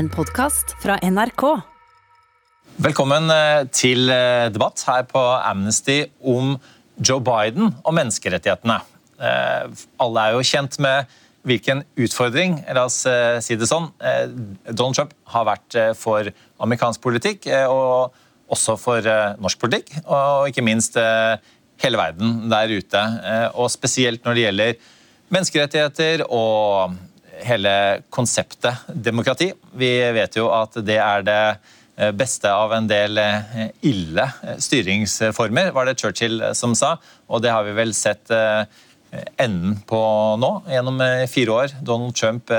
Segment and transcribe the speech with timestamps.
[0.00, 1.42] en podkast fra NRK.
[2.80, 6.54] Velkommen eh, til eh, debatt her på Amnesty om
[6.96, 8.78] Joe Biden og menneskerettighetene.
[9.20, 11.10] Eh, alle er jo kjent med
[11.44, 12.98] hvilken utfordring la oss
[13.44, 13.86] si det sånn,
[14.68, 16.28] Donald Trump har vært for
[16.60, 18.12] amerikansk politikk, og
[18.52, 19.08] også for
[19.40, 23.04] norsk politikk, og ikke minst hele verden der ute.
[23.56, 24.76] Og spesielt når det gjelder
[25.32, 27.00] menneskerettigheter og
[27.46, 29.52] hele konseptet demokrati.
[29.72, 31.40] Vi vet jo at det er det
[31.96, 36.96] eh, beste av en del eh, ille eh, styringsformer, var det Churchill som sa.
[37.28, 38.30] Og det har vi vel sett
[39.42, 40.00] enden på
[40.38, 41.72] nå, gjennom fire år.
[41.82, 42.50] Donald Trump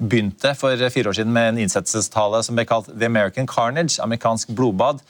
[0.00, 4.54] begynte for fire år siden med en innsettelsestale som ble kalt The American Carnage, amerikansk
[4.56, 5.02] blodbad.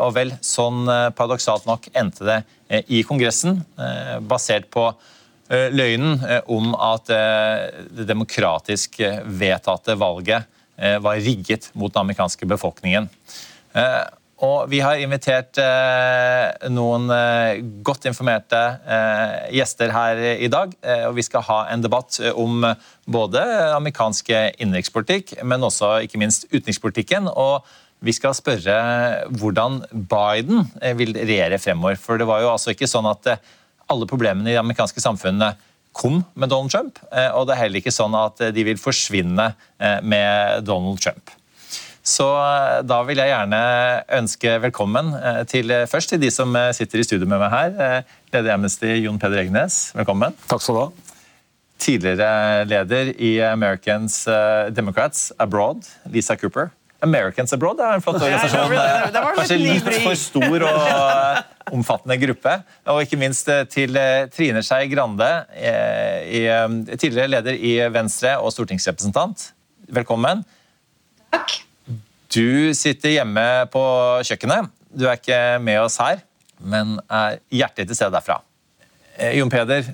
[0.00, 2.40] Og vel, sånn paradoksalt nok endte det
[2.90, 3.60] i Kongressen,
[4.26, 4.88] basert på
[5.52, 10.48] løgnen eh, om at eh, det demokratisk vedtatte valget
[11.04, 13.04] var rigget mot den amerikanske befolkningen.
[14.42, 15.60] Og vi har invitert
[16.72, 17.12] noen
[17.86, 18.62] godt informerte
[19.52, 20.72] gjester her i dag.
[21.06, 22.66] Og vi skal ha en debatt om
[23.04, 23.44] både
[23.76, 27.30] amerikansk innenrikspolitikk, men også ikke minst utenrikspolitikken.
[27.30, 27.68] Og
[28.02, 28.80] vi skal spørre
[29.38, 30.66] hvordan Biden
[30.98, 32.00] vil regjere fremover.
[32.00, 33.36] For det var jo altså ikke sånn at
[33.92, 35.60] alle problemene i det amerikanske samfunnet
[35.92, 39.52] kom med Donald Trump, eh, og det er heller ikke sånn at de vil forsvinne
[39.52, 41.32] eh, med Donald Trump.
[42.02, 43.62] Så eh, da vil jeg gjerne
[44.18, 45.12] ønske velkommen
[45.52, 48.04] til først til de som sitter i studio med meg her.
[48.32, 50.36] Leder i Amnesty Jon Peder Egnes, velkommen.
[50.50, 50.90] Takk skal du ha.
[51.82, 54.22] Tidligere leder i Americans
[54.74, 55.82] Democrats Abroad,
[56.14, 56.70] Lisa Cooper.
[57.02, 58.74] Americans Abroad er en flott organisasjon.
[59.36, 61.40] Kanskje litt for stor og eh,
[61.74, 62.54] omfattende gruppe.
[62.92, 65.30] Og ikke minst eh, til eh, Trine Skei Grande,
[66.94, 69.48] tidligere leder i Venstre og stortingsrepresentant.
[69.92, 70.44] Velkommen.
[71.34, 71.58] Takk.
[72.32, 73.82] Du sitter hjemme på
[74.24, 74.70] kjøkkenet.
[74.92, 76.22] Du er ikke med oss her,
[76.62, 78.38] men er hjertelig til stede derfra.
[79.36, 79.90] Jon Peder,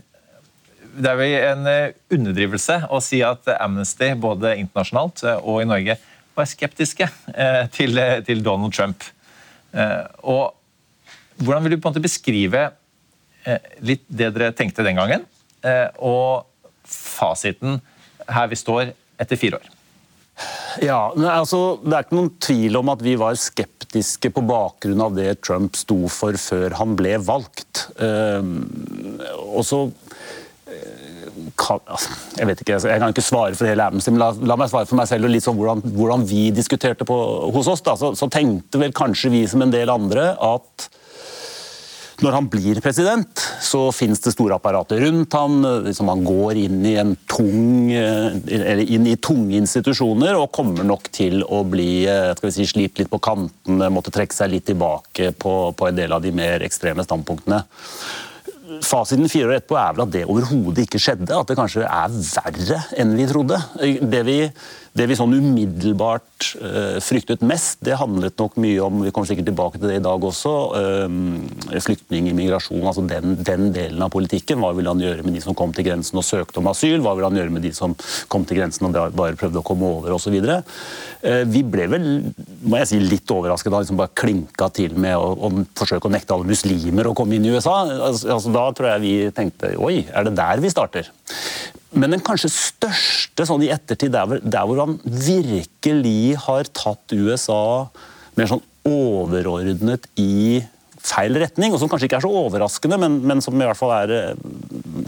[0.98, 1.66] det er vel en
[2.14, 5.98] underdrivelse å si at Amnesty både internasjonalt og i Norge
[6.38, 9.04] var skeptiske eh, til, eh, til, Donald Trump.
[9.72, 10.54] Eh, og
[11.42, 12.68] hvordan vil du på en måte beskrive
[13.86, 15.22] litt det dere tenkte den gangen,
[16.04, 16.42] og
[16.84, 17.78] fasiten
[18.28, 18.90] her vi står
[19.22, 19.68] etter fire år?
[20.84, 25.16] Ja, altså, Det er ikke noen tvil om at vi var skeptiske på bakgrunn av
[25.16, 27.86] det Trump sto for før han ble valgt.
[28.02, 29.80] og så
[31.56, 34.70] altså, jeg vet ikke, jeg kan ikke svare for hele Amnesty, men la, la, meg
[34.72, 37.18] svare for meg selv og litt sånn hvordan, hvordan vi diskuterte på,
[37.54, 37.84] hos oss.
[37.86, 37.96] Da.
[37.98, 40.88] Så, så, tenkte vel kanskje vi som en del andre at
[42.18, 45.60] når han blir president, så finnes det store apparater rundt ham.
[45.84, 51.12] Liksom han går inn i, en tung, eller inn i tunge institusjoner og kommer nok
[51.14, 54.66] til å bli eh, skal vi si, slipt litt på kantene, måtte trekke seg litt
[54.66, 57.62] tilbake på, på en del av de mer ekstreme standpunktene
[58.84, 61.32] fasiten fire år etterpå er vel at det overhodet ikke skjedde.
[61.34, 63.60] At det kanskje er verre enn vi trodde.
[64.02, 64.38] Det vi
[64.98, 69.48] det vi sånn umiddelbart uh, fryktet mest, det handlet nok mye om vi kommer sikkert
[69.50, 74.60] tilbake til det i dag også, uh, flyktning, immigrasjon, altså den, den, delen av politikken.
[74.62, 76.98] Hva ville han gjøre med de som kom til grensen og søkte om asyl?
[77.04, 77.94] Hva ville han gjøre med de som
[78.32, 80.38] kom til grensen og bare prøvde å komme over osv.?
[80.38, 82.08] Uh, vi ble vel
[82.68, 86.34] må jeg si, litt overrasket da liksom bare klinka til med å, forsøke å nekte
[86.34, 87.80] alle muslimer å komme inn i USA.
[87.86, 91.10] Altså, altså, da tror jeg vi tenkte oi, er det der vi starter?
[91.96, 97.88] Men den kanskje største sånn i ettertid, der, der hvor han virkelig har tatt USA
[98.36, 100.60] mer sånn overordnet i
[101.08, 103.94] feil retning, og som kanskje ikke er så overraskende, men, men som i hvert fall
[104.00, 104.40] er eh,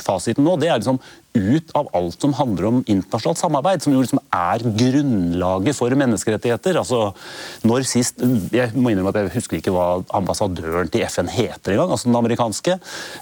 [0.01, 1.01] fasiten nå, det er liksom
[1.35, 6.79] ut av alt som handler om internasjonalt samarbeid, som jo liksom er grunnlaget for menneskerettigheter.
[6.81, 7.13] Altså,
[7.67, 8.19] når sist,
[8.51, 12.19] Jeg må innrømme at jeg husker ikke hva ambassadøren til FN heter engang, altså den
[12.19, 12.77] amerikanske.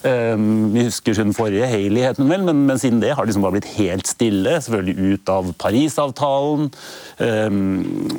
[0.05, 3.33] Um, vi husker hun forrige, Haley het hun vel, men, men, siden det har det
[3.33, 4.57] liksom bare blitt helt stille.
[4.65, 6.71] Selvfølgelig ut av Parisavtalen.
[7.19, 8.19] Um,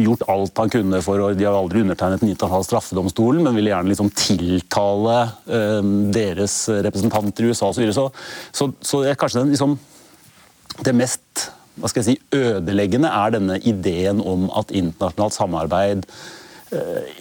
[0.00, 3.70] gjort alt han kunne for å De har aldri undertegnet den internasjonale straffedomstolen, men ville
[3.70, 6.56] gjerne liksom tiltale um, deres
[6.88, 7.86] representanter i USA osv.
[7.94, 8.08] Så,
[8.50, 9.76] så, så er kanskje den, liksom,
[10.84, 16.04] det mest hva skal jeg si, ødeleggende er denne ideen om at internasjonalt samarbeid
[16.70, 17.18] eh,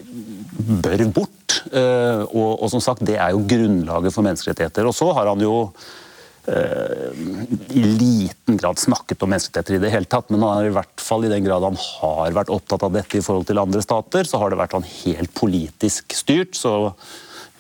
[0.84, 1.58] bør bort.
[1.74, 4.86] Eh, og, og, som sagt, det er jo grunnlaget for menneskerettigheter.
[4.90, 5.56] Og så har han jo
[6.54, 7.10] eh,
[7.74, 11.06] i liten grad snakket om menneskerettigheter i det hele tatt, men han har i hvert
[11.10, 14.30] fall i den grad han har vært opptatt av dette i forhold til andre stater,
[14.30, 16.54] så har det vært sånn helt politisk styrt.
[16.60, 16.94] så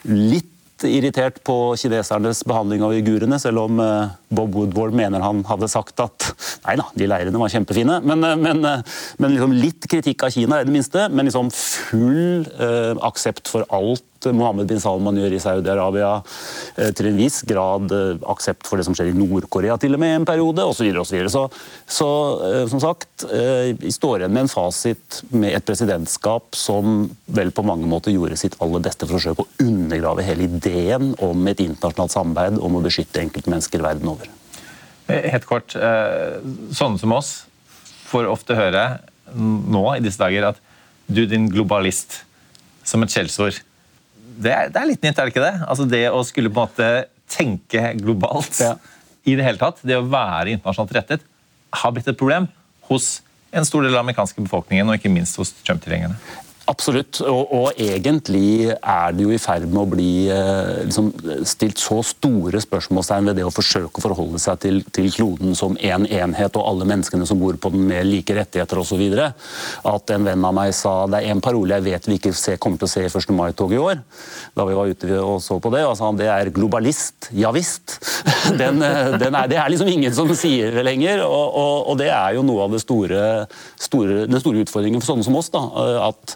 [0.03, 0.52] litt
[0.89, 6.01] irritert på kinesernes behandling av uigurene, selv om eh, Bob Woodward mener han hadde sagt
[6.03, 6.30] at
[6.68, 8.00] nei da, de leirene var kjempefine.
[8.06, 11.07] Men, eh, men, men liksom litt kritikk av Kina, i det minste.
[11.12, 16.11] Men liksom full eh, aksept for alt Mohammed bin Salman gjør i Saudi-Arabia,
[16.77, 20.01] eh, til en viss grad eh, aksept for det som skjer i Nord-Korea til og
[20.03, 20.87] med en periode, osv.
[21.03, 21.43] Så, så, så,
[21.97, 22.09] så
[22.47, 23.25] eh, som sagt,
[23.79, 28.37] vi står igjen med en fasit med et presidentskap som vel på mange måter gjorde
[28.39, 32.77] sitt aller beste for å forsøke å undergrave hele ideen om et internasjonalt samarbeid om
[32.77, 34.29] å beskytte enkeltmennesker verden over.
[35.07, 37.33] Helt kort, sånne som oss
[38.07, 38.85] får ofte høre
[39.33, 40.61] nå i disse dager at
[41.07, 42.21] du, din globalist,
[42.83, 43.59] som et skjellsord
[44.38, 45.56] det er, det er, litt nytt, er det ikke det?
[45.68, 46.89] Altså Det å skulle på en måte
[47.33, 48.74] tenke globalt ja.
[49.27, 51.27] i det hele tatt, det å være internasjonalt rettet,
[51.74, 52.50] har blitt et problem
[52.89, 53.15] hos
[53.53, 56.18] en stor del av den amerikanske befolkningen, og ikke minst hos Trump-tilhengerne.
[56.71, 61.10] Absolutt, og, og, egentlig er det jo i ferd med å bli eh, liksom,
[61.48, 65.75] stilt så store spørsmålstegn ved det å forsøke å forholde seg til, til kloden som
[65.75, 69.01] én en enhet og alle menneskene som bor på den med like rettigheter osv.
[69.92, 72.60] At en venn av meg sa det er en parole jeg vet vi ikke ser,
[72.63, 73.36] kommer til å se i 1.
[73.36, 74.01] mai-toget i år.
[74.56, 77.30] Da vi var ute og så på det, og sa han det er globalist.
[77.36, 78.00] Ja visst.
[78.59, 81.98] Den, eh, den er, det er liksom ingen som sier det lenger, og, og, og
[82.00, 83.21] det er jo noe av det store,
[83.80, 85.50] store, den store utfordringen for sånne som oss.
[85.54, 85.62] da,
[86.09, 86.36] at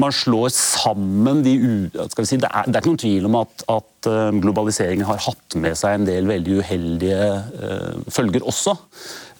[0.00, 3.64] man slår sammen de vi si, det, er, det er ikke noen tvil om at,
[3.72, 7.28] at eh, globaliseringen har hatt med seg en del veldig uheldige
[7.62, 8.76] uh, følger også.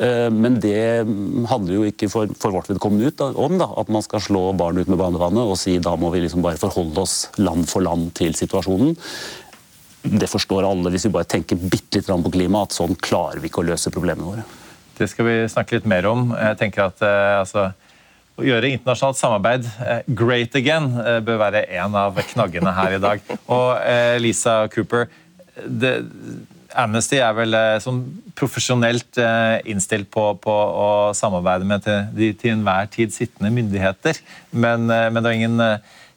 [0.01, 1.05] Uh, men det
[1.51, 4.45] handler jo ikke for, for vårt vedkommende ut da, om da, at man skal slå
[4.59, 7.85] barn ut med banevannet og si da må vi liksom bare forholde oss land for
[7.85, 8.95] land til situasjonen.
[10.07, 13.51] Det forstår alle hvis vi bare tenker bitte litt på klimaet, at sånn klarer vi
[13.51, 14.47] ikke å løse problemene våre.
[14.97, 16.31] Det skal vi snakke litt mer om.
[16.33, 17.71] Jeg tenker at uh, altså
[18.37, 23.03] å gjøre internasjonalt samarbeid eh, great again eh, bør være en av knaggene her i
[23.03, 23.25] dag.
[23.47, 25.09] Og eh, Lisa Cooper,
[25.65, 25.95] det,
[26.77, 28.03] Amnesty er vel sånn
[28.37, 29.17] profesjonelt
[29.65, 34.19] innstilt på, på, å samarbeide med de til enhver tid sittende myndigheter,
[34.53, 35.63] men, men det er ingen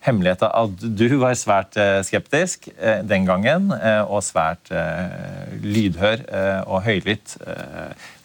[0.04, 2.68] hemmelighet at du var svært skeptisk
[3.08, 3.72] den gangen,
[4.12, 4.68] og svært
[5.64, 6.26] lydhør
[6.66, 7.38] og høylytt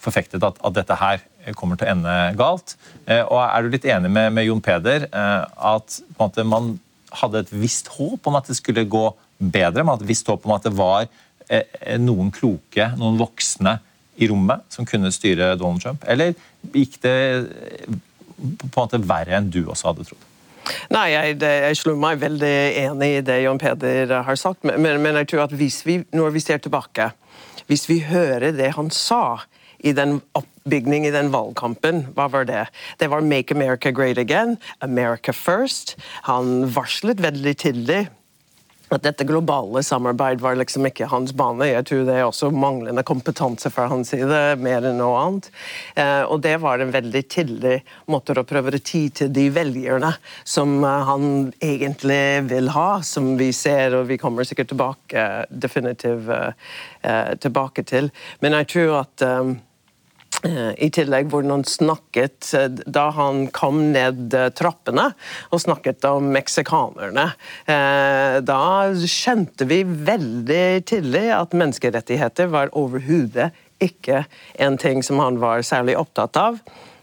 [0.03, 2.75] forfektet at, at dette her kommer til å ende galt.
[3.05, 6.75] Eh, og Er du litt enig med, med Jon Peder eh, at måte, man
[7.21, 9.05] hadde et visst håp om at det skulle gå
[9.37, 9.83] bedre?
[9.83, 11.07] Man hadde et visst håp om at det var
[11.49, 13.77] eh, noen kloke, noen voksne
[14.15, 16.05] i rommet som kunne styre Donald Trump?
[16.07, 16.33] Eller
[16.73, 17.17] gikk det
[18.35, 20.31] på en måte verre enn du også hadde trodd?
[20.89, 22.55] Nei, jeg, jeg slår meg veldig
[22.87, 24.65] enig i det Jon Peder har sagt.
[24.65, 25.69] Men, men jeg tror at vi,
[26.15, 27.11] når vi ser tilbake,
[27.69, 29.45] hvis vi hører det han sa
[29.85, 32.07] i den oppbygning i den valgkampen.
[32.17, 32.67] Hva var det?
[32.97, 35.95] Det var 'Make America Great Again', 'America First'.
[36.23, 38.07] Han varslet veldig tidlig
[38.93, 41.67] at dette globale samarbeid var liksom ikke hans bane.
[41.67, 45.49] Jeg tror det er også manglende kompetanse fra hans side, mer enn noe annet.
[45.97, 47.79] Eh, og det var en veldig tidlig
[48.11, 51.29] måte å prøve å ti til de velgerne som eh, han
[51.63, 52.21] egentlig
[52.51, 58.11] vil ha, som vi ser, og vi kommer sikkert tilbake definitivt eh, tilbake til.
[58.43, 59.25] Men jeg tror at
[60.43, 65.09] I tillegg hvordan han snakket eh, da han kom ned eh, trappene
[65.49, 67.27] og snakket om meksikanerne.
[67.65, 68.61] Da
[69.09, 73.51] skjønte vi veldig tidlig at menneskerettigheter var overhodet
[73.83, 74.25] ikke
[74.61, 76.59] en ting som han var særlig opptatt av.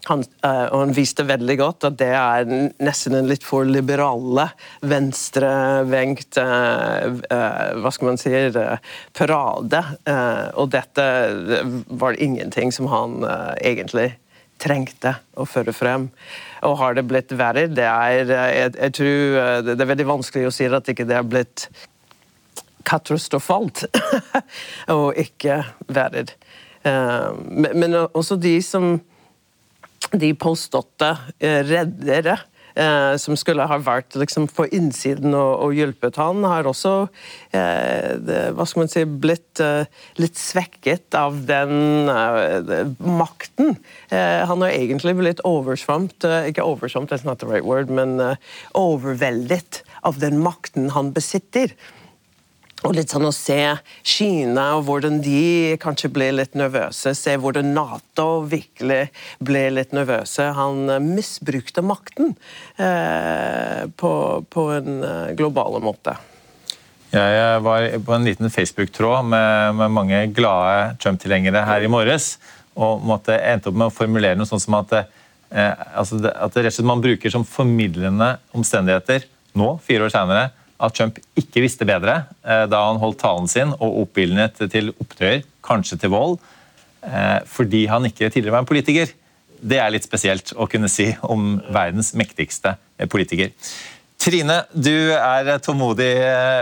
[0.09, 2.47] Han, uh, og han viste veldig godt at det er
[2.83, 4.49] nesten en litt for liberale,
[4.83, 8.33] venstrevengt uh, uh, Hva skal man si
[9.15, 9.79] parade.
[10.59, 11.05] og dette
[11.87, 13.23] var ingenting som han
[13.61, 14.09] egentlig
[14.59, 16.09] trengte å føre frem.
[16.67, 17.67] Og har det blitt verre?
[17.71, 19.39] Det er, jeg, jeg tror,
[19.69, 21.67] det er veldig vanskelig å si at ikke det har blitt
[22.87, 23.85] katastrofalt,
[24.97, 26.25] og ikke verre.
[26.83, 28.97] men også de som
[30.11, 32.39] de påståtte eh, reddere
[32.75, 36.93] eh, som skulle ha vært liksom, på innsiden og, og, hjulpet han, har også
[37.55, 39.85] eh, det, hva skal man si, blitt eh,
[40.21, 43.75] litt svekket av den eh, makten.
[44.09, 48.17] Eh, han har egentlig blitt oversvømt Ikke oversvømt, that's not the right word, men
[48.77, 51.73] overveldet av den makten han besitter.
[52.83, 53.57] Og litt sånn å se
[54.03, 57.13] Kina og hvordan de kanskje ble litt nervøse.
[57.15, 59.05] Se hvordan Nato virkelig
[59.39, 60.49] ble litt nervøse.
[60.57, 62.33] Han eh, misbrukte makten
[62.75, 64.11] eh, på,
[64.51, 66.17] på, en eh, global måte.
[67.13, 72.33] Jeg var på en liten Facebook-tråd med, med, mange glade Trump-tilhengere her i morges.
[72.73, 74.97] Og måtte, endte opp med å formulere noe sånt som at,
[75.53, 80.49] eh, altså at man bruker som formidlende omstendigheter nå, fire år senere,
[80.83, 85.43] at Trump ikke visste bedre eh, da han holdt talen sin og oppildnet til opptøyer,
[85.65, 86.37] kanskje til vold,
[87.07, 89.13] eh, fordi han ikke tidligere var en politiker.
[89.63, 92.75] Det er litt spesielt å kunne si om verdens mektigste
[93.11, 93.53] politiker.
[94.23, 96.11] Trine, du er tålmodig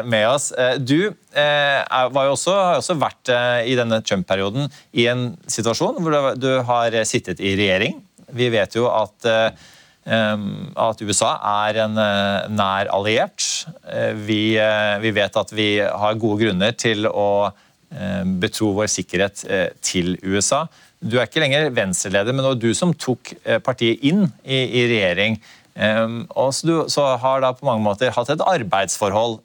[0.09, 0.47] med oss.
[0.81, 3.29] Du var jo også, har også vært
[3.69, 7.99] i denne Trump-perioden i en situasjon hvor du har sittet i regjering.
[8.33, 9.29] Vi vet jo at
[10.05, 13.67] at USA er en eh, nær alliert.
[13.85, 17.51] Eh, vi, eh, vi, vet at vi har gode grunner til å
[18.39, 19.41] betro vår sikkerhet
[19.83, 20.61] til USA.
[21.03, 23.33] Du er ikke lenger venstreleder, men det var du som tok
[23.65, 25.35] partiet inn i, i regjering.
[26.31, 29.41] Og så Du så har da på mange måter hatt et arbeidsforhold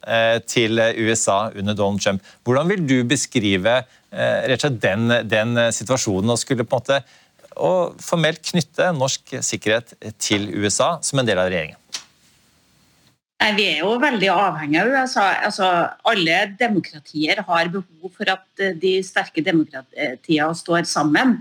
[0.47, 2.23] til USA under Donald Trump.
[2.47, 7.03] Hvordan vil du beskrive rett og slett den, den situasjonen og skulle på en måte
[7.57, 11.79] og formelt knytte norsk sikkerhet til USA som en del av regjeringen?
[13.37, 15.27] Vi er jo veldig avhengig av USA.
[15.45, 15.67] Altså,
[16.09, 21.37] alle demokratier har behov for at eh, de sterke demokratiene står sammen.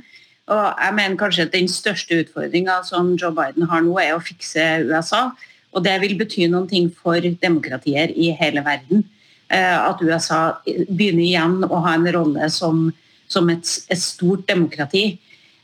[0.47, 4.23] Og jeg mener kanskje at Den største utfordringa som Joe Biden har nå, er å
[4.23, 5.31] fikse USA.
[5.73, 9.03] Og Det vil bety noen ting for demokratier i hele verden.
[9.49, 12.91] Eh, at USA begynner igjen å ha en rolle som,
[13.27, 15.17] som et, et stort demokrati.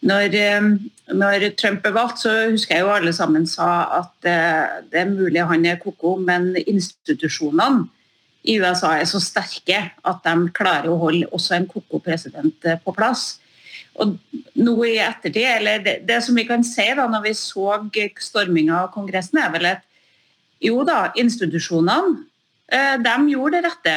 [0.03, 0.65] Når, eh,
[1.15, 3.69] når, Trump er valgt, så husker jeg jo alle sammen sa
[4.01, 7.87] at eh, det er mulig han er ko-ko, men institusjonene
[8.43, 12.81] i USA er så sterke at de klarer å holde også en ko-ko president eh,
[12.83, 13.37] på plass.
[14.03, 14.17] Og
[14.59, 17.79] noe i ettertid, eller det, det, som vi kan si da når vi så
[18.27, 19.87] storminga av Kongressen, er vel at
[20.63, 22.27] jo da, institusjonene
[22.73, 23.95] de gjorde det rette.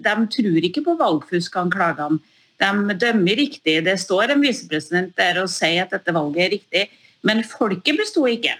[0.00, 2.22] De tror ikke på valgfuskanklagene.
[2.60, 3.78] De dømmer riktig.
[3.84, 6.84] Det står en visepresident der og sier at dette valget er riktig,
[7.22, 8.54] men folket besto ikke.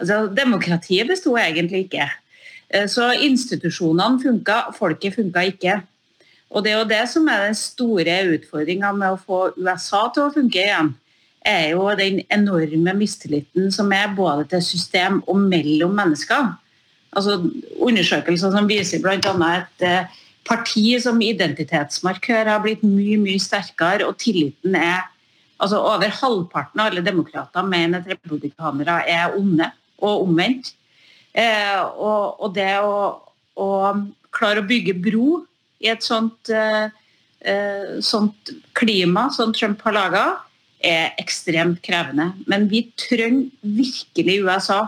[0.00, 2.08] Altså, demokratiet besto egentlig ikke.
[2.72, 5.80] Eh, så institusjonene funka, folket funka ikke.
[6.50, 10.26] Og Det er jo det som er den store utfordringa med å få USA til
[10.26, 10.94] å funke igjen.
[11.44, 16.52] er jo den enorme mistilliten som er både til system og mellom mennesker.
[17.12, 19.18] Altså Undersøkelser som viser bl.a.
[19.18, 19.82] at
[20.42, 25.08] eh, parti som identitetsmarkør har blitt mye mye sterkere, og tilliten er
[25.62, 29.68] altså Over halvparten av alle demokrater mener at republikanere er onde,
[30.02, 30.72] og omvendt.
[31.32, 32.96] Eh, og, og, det å,
[33.54, 33.68] å,
[34.34, 35.44] klare å bygge bro
[35.78, 36.90] i et sånt, eh,
[37.46, 40.24] eh sånt klima som Trump har laga,
[40.82, 42.32] er ekstremt krevende.
[42.50, 44.80] Men vi trenger virkelig USA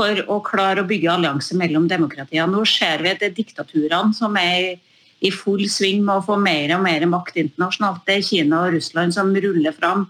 [0.00, 2.48] for å klare å bygge allianse mellom demokratier.
[2.48, 4.78] Nå ser vi at det er diktaturene som er
[5.20, 8.06] i full sving med å få mer og mer makt internasjonalt.
[8.06, 10.06] Det er Kina og Russland som ruller fram,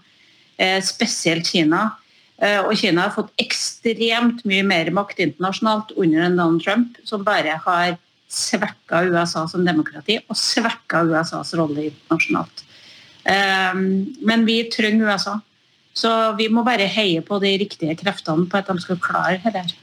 [0.57, 1.97] eh, spesielt Kina.
[2.39, 7.59] Eh, og Kina har fått ekstremt mye mer makt internasjonalt under Donald Trump, som bare
[7.65, 7.97] har
[8.31, 12.63] svekka USA som demokrati og svekka USAs rolle internasjonalt.
[13.25, 15.41] Eh, men vi trenger USA.
[15.97, 19.79] Så vi må bare heie på de riktige kreftene på at de skal klare dette.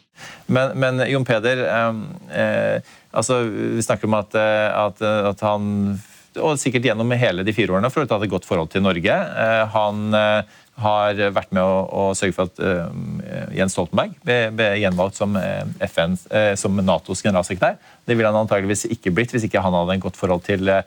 [0.51, 5.99] Men, men Jon Peder, eh, altså, vi snakker om at, eh, at, at, han
[6.39, 9.15] og sikkert gjennom hele de fire årene for å ta et godt forhold til Norge.
[9.15, 14.37] Eh, han eh, har vært med å, å sørge for at uh, Jens Stoltenberg ble,
[14.55, 15.35] ble gjenvalgt som,
[15.83, 17.81] FN, uh, som Natos generalsekretær.
[18.07, 20.85] Det ville han antageligvis ikke blitt hvis ikke han hadde en godt forhold til, uh,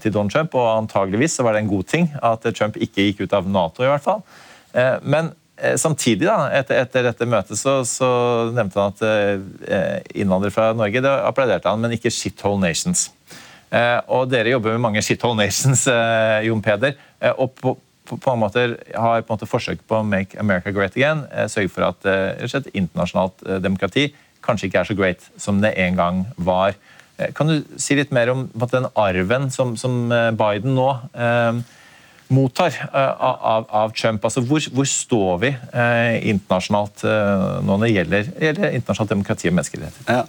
[0.00, 0.56] til Donald Trump.
[0.56, 3.84] Og antageligvis så var det en god ting at Trump ikke gikk ut av Nato,
[3.84, 4.24] i hvert fall.
[4.74, 8.08] Eh, men eh, samtidig, da, etter, etter dette møtet, så, så,
[8.54, 13.10] nevnte han at eh, innvandrere fra Norge det applauderte han, men ikke shithole nations.
[14.14, 15.80] Og dere jobber med mange shithole nations,
[16.46, 16.92] Jon Peder.
[17.40, 17.72] og på,
[18.06, 18.62] på, på en måte
[18.94, 22.68] har på en måte forsøk på å make America great again sørge for at et
[22.70, 24.12] internasjonalt demokrati
[24.46, 26.78] kanskje ikke er så great som det en gang var.
[27.34, 30.06] Kan du si litt mer om den arven som, som
[30.38, 30.92] Biden nå
[32.32, 34.24] mottar uh, av, av, Trump.
[34.24, 39.50] Altså, hvor, hvor står vi uh, internasjonalt uh, nå når det gjelder, gjelder internasjonalt demokrati
[39.50, 40.10] og menneskerettigheter?
[40.10, 40.24] Ja.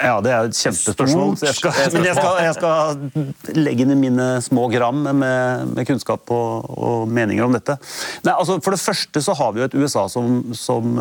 [0.00, 1.34] Ja, det er et kjempespørsmål.
[1.44, 5.84] Jeg skal, men jeg skal, jeg skal, legge inn i mine små gram med, med
[5.84, 7.76] kunnskap og, og, meninger om dette.
[8.24, 10.96] Nei, altså For det første så har vi jo et USA som, som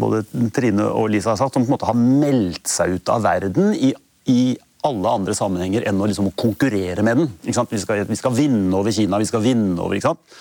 [0.00, 0.22] både
[0.56, 3.76] Trine og Lisa har sagt, som på en måte har meldt seg ut av verden
[3.76, 3.92] i,
[4.32, 4.40] i
[4.86, 7.34] alle andre sammenhenger enn å liksom konkurrere med den.
[7.44, 10.38] Vi skal, vi, skal, vinne over Kina, vi skal vinne over ikke sant?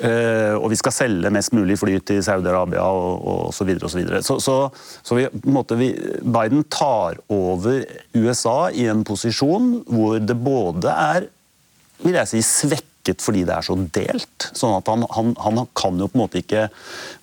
[0.00, 3.84] Uh, og vi skal selge mest mulig fly til Saudi-Arabia og, og så videre.
[3.84, 4.22] Og så.
[4.24, 4.54] Så, så,
[5.04, 5.90] så vi, måte, vi,
[6.24, 7.82] Biden tar over
[8.16, 11.28] USA i en posisjon hvor det både er
[12.04, 14.48] vil jeg si, svekket fordi det er så delt.
[14.56, 16.66] sånn at han, han, han kan jo på en måte ikke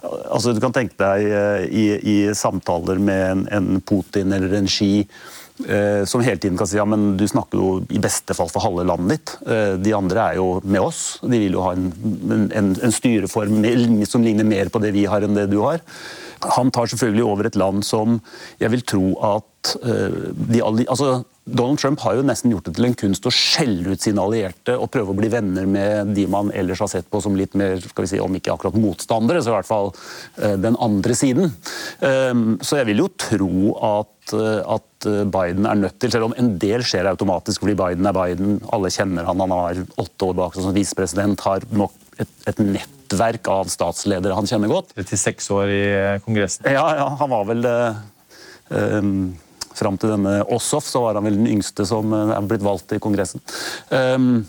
[0.06, 4.70] altså Du kan tenke deg eh, i, i samtaler med en, en Putin eller en
[4.70, 5.08] Xi
[6.06, 8.86] som hele tiden kan si ja, men du snakker jo i beste fall for halve
[8.88, 9.34] landet ditt.
[9.50, 11.02] Eh, de andre er jo med oss.
[11.24, 11.90] De vil jo ha en,
[12.54, 13.66] en, en styreform
[14.08, 15.82] som ligner mer på det vi har enn det du har.
[16.58, 18.20] Han tar selvfølgelig over et land som
[18.62, 22.90] jeg vil tro at uh, de, altså, Donald Trump har jo nesten gjort det til
[22.90, 26.52] en kunst å skjelle ut sine allierte og prøve å bli venner med de man
[26.52, 29.54] ellers har sett på som litt mer, skal vi si, om ikke akkurat motstandere, så
[29.54, 31.56] i hvert fall uh, den andre siden.
[32.04, 36.36] Um, så jeg vil jo tro at, uh, at Biden er nødt til, selv om
[36.36, 40.38] en del skjer automatisk fordi Biden er Biden, alle kjenner han, han har åtte år
[40.42, 44.96] bak seg som visepresident, har nok et, et nettverk av statsledere han kjenner godt.
[45.00, 45.84] 36 år i
[46.28, 46.68] Kongressen.
[46.76, 49.20] Ja, ja han var vel um,
[49.78, 52.96] Fram til denne Ossoff så var han vel den yngste som eh, er blitt valgt
[52.96, 53.44] i Kongressen.
[53.90, 54.46] Um,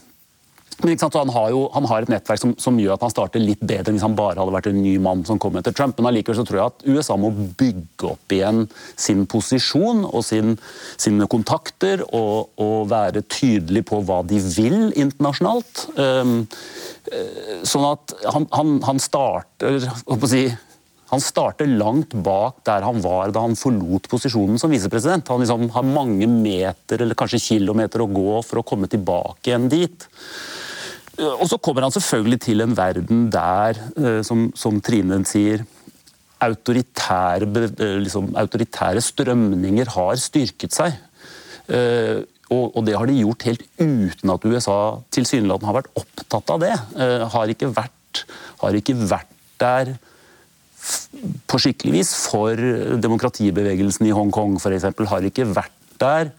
[0.78, 3.62] men han har, jo, han har et nettverk som, som, gjør at han starter litt
[3.66, 5.98] bedre enn hvis han bare hadde vært en ny mann som kom etter Trump.
[5.98, 8.62] Men allikevel så tror jeg at USA må bygge opp igjen
[8.94, 10.54] sin posisjon og sin,
[10.94, 15.82] sine kontakter og, og, være tydelig på hva de vil internasjonalt.
[15.98, 16.46] Um,
[17.66, 19.82] sånn at han, han, han starter
[20.30, 20.46] si,
[21.08, 25.28] han starter langt bak der han var da han forlot posisjonen som visepresident.
[25.32, 29.70] Han liksom har mange meter eller kanskje kilometer å gå for å komme tilbake igjen
[29.72, 30.08] dit.
[31.18, 35.64] Og så kommer han selvfølgelig til en verden der, eh, som, som Trine sier,
[36.44, 40.98] autoritære, eh, liksom, autoritære, strømninger har styrket seg.
[41.66, 42.20] Eh,
[42.54, 44.76] og, det har de gjort helt uten at USA
[45.12, 46.70] tilsynelatende har vært opptatt av det.
[47.34, 48.22] Har ikke vært,
[48.62, 49.90] har ikke vært der
[51.48, 52.60] på skikkelig vis for
[53.00, 54.88] demokratibevegelsen i Hongkong f.eks.
[55.10, 56.30] har ikke vært der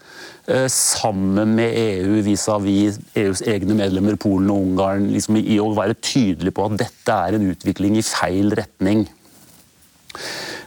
[0.48, 5.98] eh, sammen med EU vis-à-vis EUs egne medlemmer, Polen og Ungarn, liksom i å være
[6.00, 9.06] tydelig på at dette er en utvikling i feil retning.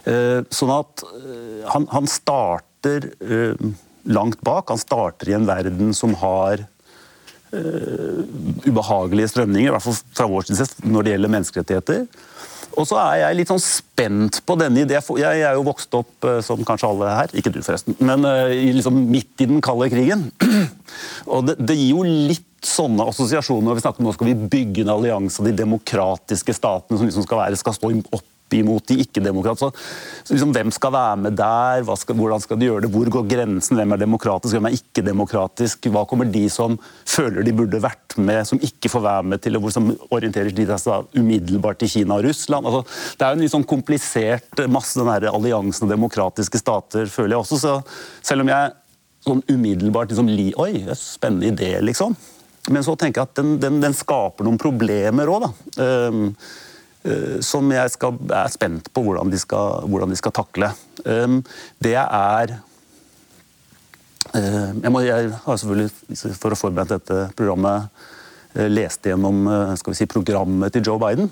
[0.04, 3.10] Eh, sånn at eh, han, han starter
[4.04, 4.68] langt bak.
[4.68, 6.66] Han starter i en verden som har
[7.54, 12.00] ubehagelige strømninger, i hvert fall fra vår side når det gjelder menneskerettigheter.
[12.78, 15.04] Og så er jeg litt sånn spent på denne ideen.
[15.20, 18.54] Jeg er jo vokst opp eh, som kanskje alle her, ikke du forresten, men eh,
[18.74, 20.26] liksom midt i den kalde krigen.
[21.34, 24.50] Og det, det, gir jo litt sånne assosiasjoner når vi snakker om nå skal vi
[24.54, 28.86] bygge en allianse av de demokratiske statene som liksom skal, være, skal stå opp imot
[28.86, 29.72] de ikke-demokrater.
[30.28, 31.84] Liksom, hvem skal være med der?
[31.98, 32.90] Skal, hvordan skal de gjøre det?
[32.94, 33.78] Hvor går grensen?
[33.78, 35.88] Hvem er demokratisk, hvem er ikke-demokratisk?
[35.94, 36.76] Hva kommer de som
[37.08, 39.56] føler de burde vært med, som ikke får være med til?
[39.56, 42.66] og hvor som orienterer de seg umiddelbart til Kina og Russland?
[42.66, 42.84] Altså,
[43.18, 47.36] det er jo en litt sånn komplisert masse den der alliansen av demokratiske stater, føler
[47.36, 47.60] jeg også.
[47.60, 47.74] Så
[48.24, 48.74] selv om jeg
[49.24, 50.30] sånn umiddelbart liksom,
[50.60, 52.14] Oi, spennende idé, liksom.
[52.72, 55.50] Men så tenker jeg at den, den, den skaper noen problemer òg, da.
[55.84, 56.30] Um,
[57.44, 60.70] som jeg skal, er spent på hvordan de skal, hvordan de skal takle.
[61.04, 62.54] Det er
[64.32, 65.90] eh, jeg, må, jeg, har selvfølgelig,
[66.40, 67.92] for å forberede dette programmet,
[68.56, 69.44] eh, lest gjennom
[69.76, 71.28] si, programmet til Joe Biden.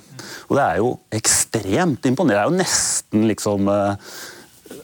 [0.50, 2.36] Og det er jo ekstremt imponerende.
[2.36, 3.72] Det er jo nesten liksom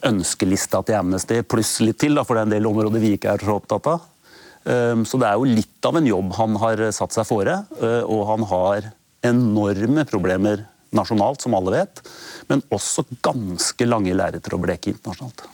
[0.09, 3.35] ønskelista til Amnesty pluss litt til, da, for det er en del områder vi ikke
[3.35, 4.09] er så opptatt av.
[5.07, 8.43] Så det er jo litt av en jobb han har satt seg fore, og han
[8.51, 8.89] har
[9.25, 10.61] enorme problemer
[10.95, 12.03] nasjonalt, som alle vet,
[12.49, 15.45] men også ganske lange lerreter å bleke internasjonalt.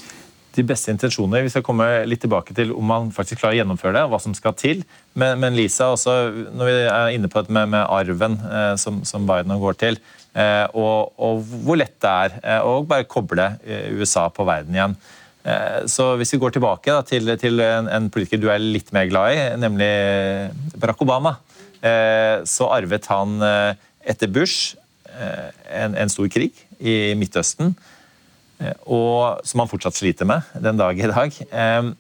[0.56, 1.44] De beste intensjoner.
[1.44, 4.22] Vi skal komme litt tilbake til om man faktisk klarer å gjennomføre det, og hva
[4.24, 4.86] som skal til.
[5.20, 6.14] Men, men Lisa, også,
[6.56, 10.00] når vi er inne på det med, med arven eh, som, som, Biden går til,
[10.32, 14.78] eh, og, og, hvor lett det er eh, å bare koble eh, USA på verden
[14.78, 14.96] igjen.
[15.44, 18.96] Eh, så Hvis vi går tilbake da, til, til en, en, politiker du er litt
[18.96, 19.92] mer glad i, nemlig
[20.80, 21.36] Barack Obama,
[21.84, 23.44] eh, så arvet han
[24.06, 24.78] etter Bush
[25.16, 27.74] en, en, stor krig i Midtøsten,
[28.62, 31.40] eh, og, som han fortsatt sliter med den dag i dag.
[31.50, 31.92] Eh,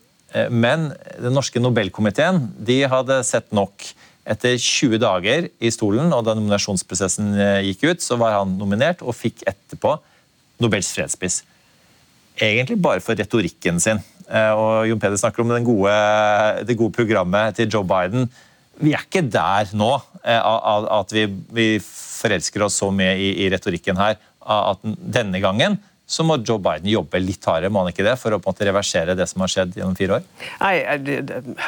[0.51, 0.89] men
[1.21, 3.87] den norske Nobelkomiteen de hadde sett nok.
[4.25, 7.35] Etter 20 dager i stolen og da nominasjonsprosessen
[7.67, 9.91] gikk ut, så var han nominert og fikk etterpå
[10.65, 11.43] Nobels fredspris.
[12.41, 14.01] Egentlig bare for retorikken sin.
[14.25, 15.93] Og Jon Peder snakker om gode,
[16.65, 18.25] det gode programmet til Joe Biden
[18.81, 19.91] vi er ikke der nå
[20.23, 20.39] eh,
[20.99, 26.61] at vi, forelsker oss så mye i, retorikken her at denne gangen så må Joe
[26.61, 29.25] Biden jobbe litt hardere må han ikke det, for å på en måte reversere det
[29.31, 30.27] som har skjedd gjennom fire år?
[30.61, 30.75] Nei,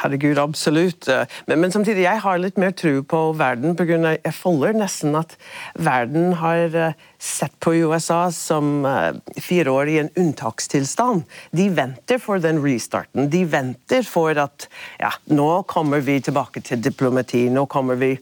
[0.00, 1.08] herregud, absolutt.
[1.48, 3.74] Men, men samtidig, jeg har litt mer tro på verden.
[3.78, 5.34] På grunn av, jeg føler nesten at
[5.74, 9.10] verden har eh, sett på USA som uh,
[9.42, 11.24] fire år i en unntakstilstand.
[11.50, 13.26] De venter for den restarten.
[13.32, 14.68] De venter for at
[15.02, 17.48] ja, nå kommer vi tilbake til diplomati.
[17.50, 18.14] Nå kommer vi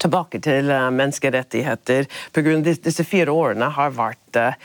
[0.00, 2.08] tilbake til eh, menneskerettigheter.
[2.34, 4.56] På grunn av disse fire årene har vært eh,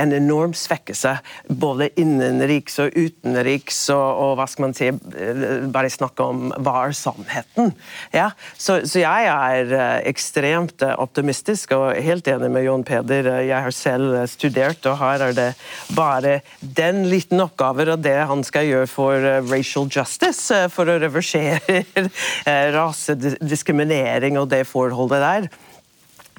[0.00, 1.16] en enorm svekkelse,
[1.60, 6.74] både innenriks og utenriks, og, og, hva skal man si eh, Bare snakke om hva
[6.86, 7.72] er sannheten?
[8.14, 13.30] Ja, så, så, jeg er ekstremt optimistisk og helt enig med Jon Peder.
[13.46, 15.48] Jeg har selv studert, og her er det
[15.96, 21.82] bare den liten oppgaven og det han skal gjøre for racial justice, for å reversere
[22.76, 25.50] rasediskriminering og det forholdet der.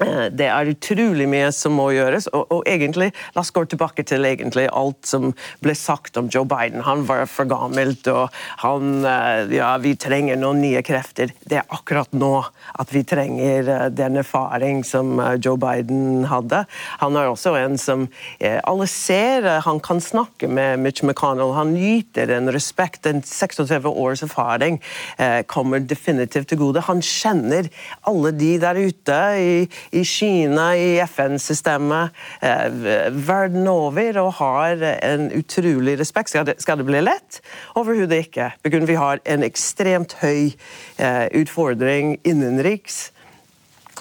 [0.01, 2.27] Eh, det er utrolig mye som må gjøres.
[2.33, 5.31] Og, og, egentlig, La oss gå tilbake til egentlig alt som
[5.63, 6.83] ble sagt om Joe Biden.
[6.87, 8.31] Han var for gammelt, og
[8.63, 11.33] han eh, Ja, vi trenger noen nye krefter.
[11.45, 12.33] Det er akkurat nå
[12.81, 16.63] at vi trenger eh, den erfaring som Joe Biden hadde.
[17.01, 18.07] Han er også en som
[18.41, 19.45] alle ser.
[19.65, 21.53] Han kan snakke med Mitch McConnell.
[21.55, 23.05] Han nyter en respekt.
[23.09, 24.79] En 36 års erfaring
[25.51, 26.83] kommer definitivt til gode.
[26.87, 27.69] Han kjenner
[28.09, 29.19] alle de der ute.
[29.41, 32.09] i i Kina, i FN-systemet,
[32.41, 32.67] eh,
[33.11, 36.29] verden over, og har en utrolig respekt.
[36.29, 37.41] Skal det, skal det bli lett?
[37.75, 38.51] Overhodet ikke.
[38.63, 40.53] Vi har en ekstremt høy
[40.97, 43.11] eh, utfordring innenriks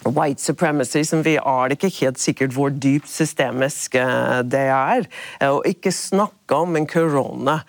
[0.00, 5.08] white supremacy, som vi er ikke helt sikkert hvor dypt systemisk eh, det er.
[5.50, 7.60] Og ikke snakke om en korona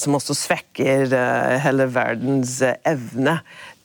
[0.00, 1.12] som også svekker
[1.62, 3.36] hele verdens evne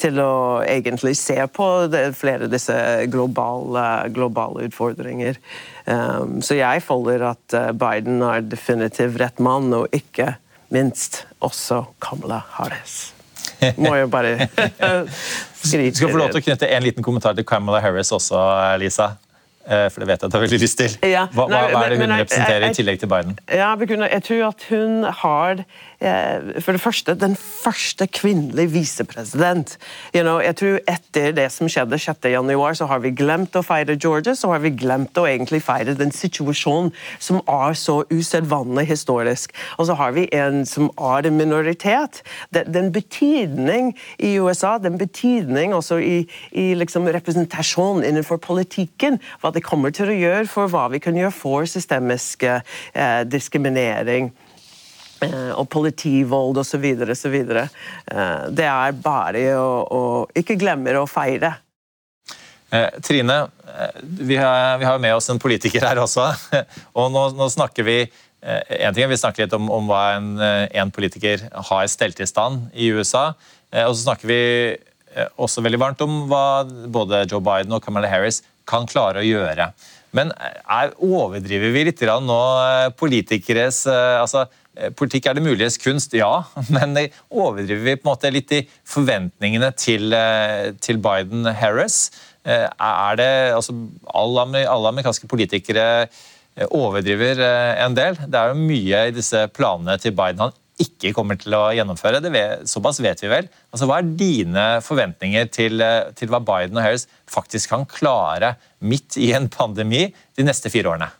[0.04, 0.34] til å
[0.68, 2.76] egentlig se på det, flere av disse
[3.12, 5.40] globale, globale utfordringer.
[5.86, 10.36] Um, så jeg folder at uh, Biden er definitivt rett mann, og ikke
[10.74, 13.14] minst også Kamala Harris.
[13.80, 14.50] Må jo bare
[15.64, 15.94] skrike.
[15.94, 18.40] Du skal få lov til å knytte en liten kommentar til Kamala Harris også,
[18.82, 19.14] Lisa.
[19.64, 20.96] Eh, for det vet jeg at du har veldig lyst til.
[21.32, 23.38] Hva, hva, er det hun representerer i tillegg til Biden?
[23.48, 29.78] Ja, jeg tror at hun har Eh, for det første, den første kvinnelige visepresident.
[30.16, 33.96] You know, jeg tror Etter det som skjedde 6.1, så har vi glemt å feire
[33.96, 36.92] Georgia, så har vi glemt å egentlig feire den situasjonen
[37.24, 39.54] som er så usedvanlig historisk.
[39.78, 42.22] Og så har vi en som er en minoritet.
[42.52, 49.64] Den betydning i USA, den betydning også i, i liksom representasjon innenfor politikken, hva det
[49.64, 54.34] kommer til å gjøre for hva vi kan gjøre for systemisk eh, diskriminering.
[55.24, 56.86] Eh, og politivold osv.
[57.16, 57.36] osv.
[57.36, 60.02] Eh, det er bare å, å
[60.38, 61.56] ikke glemme å feire.
[62.74, 63.40] Eh, Trine,
[64.02, 66.30] vi har, med oss en politiker her også.
[67.00, 67.98] og nå, nå snakker vi
[68.44, 72.66] en ting, vi snakker litt om, om hva en, en, politiker har stelt i stand
[72.76, 73.30] i USA.
[73.86, 74.40] Og så snakker vi
[75.40, 79.70] også veldig varmt om hva både Joe Biden og Kamala Harris kan klare å gjøre.
[80.14, 82.42] Men er, overdriver vi litt nå
[83.00, 86.32] politikeres altså, Eh, politikk er det muliges kunst, ja.
[86.74, 86.98] Men
[87.30, 92.08] overdriver vi på en måte litt i forventningene til, eh, til Biden-Harris?
[92.44, 93.76] Eh, er det, altså,
[94.14, 96.08] alle, alle amerikanske politikere
[96.70, 97.40] overdriver
[97.82, 98.18] en del.
[98.30, 102.22] Det er jo mye i disse planene til Biden han ikke kommer til å gjennomføre.
[102.34, 103.50] Vet, såpass vet vi vel.
[103.72, 105.84] Altså, hva er dine forventninger til,
[106.18, 110.08] til hva Biden og Harris faktisk kan klare midt i en pandemi
[110.38, 111.12] de neste fire årene?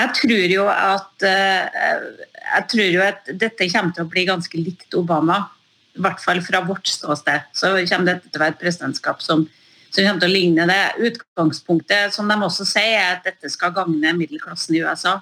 [0.00, 1.96] Jeg tror jo at, eh,
[2.42, 5.42] jeg tror jo at dette kommer til å bli ganske likt Obama.
[5.92, 7.50] I hvert fall fra vårt ståsted.
[7.52, 9.44] Så kommer dette til å være et presidentskap som,
[9.92, 10.80] som kommer til å ligne det.
[11.10, 15.18] Utgangspunktet som de også sier, er at dette skal gagne middelklassen i USA.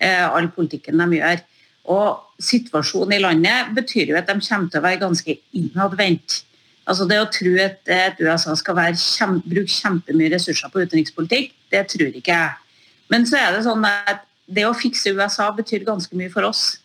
[0.00, 1.44] Eh, all politikken de gjør.
[1.92, 6.42] Og situasjonen i landet betyr jo at de kommer til å være ganske innadvendt.
[6.86, 11.82] Altså det å tro at, at USA skal kjem, bruke kjempemye ressurser på utenrikspolitikk, det
[11.90, 12.82] tror ikke jeg.
[13.10, 16.76] Men så er det sånn at det å fikse USA betyr ganske mye for oss.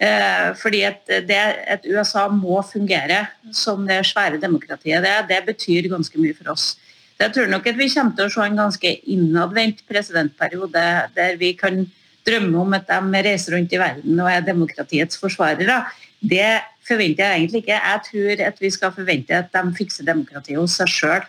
[0.00, 5.90] Eh, fordi at, det, at USA må fungere som det svære demokratiet det det betyr
[5.92, 6.72] ganske mye for oss.
[7.14, 10.84] Så jeg tror nok at vi kommer til å se en ganske innadvendt presidentperiode
[11.18, 11.82] der vi kan
[12.26, 15.82] drømme om at de reiser rundt i verden og er demokratiets forsvarere.
[16.20, 17.78] Det forventer jeg egentlig ikke.
[17.78, 21.24] Jeg tror at vi skal forvente at de fikser demokratiet hos seg sjøl.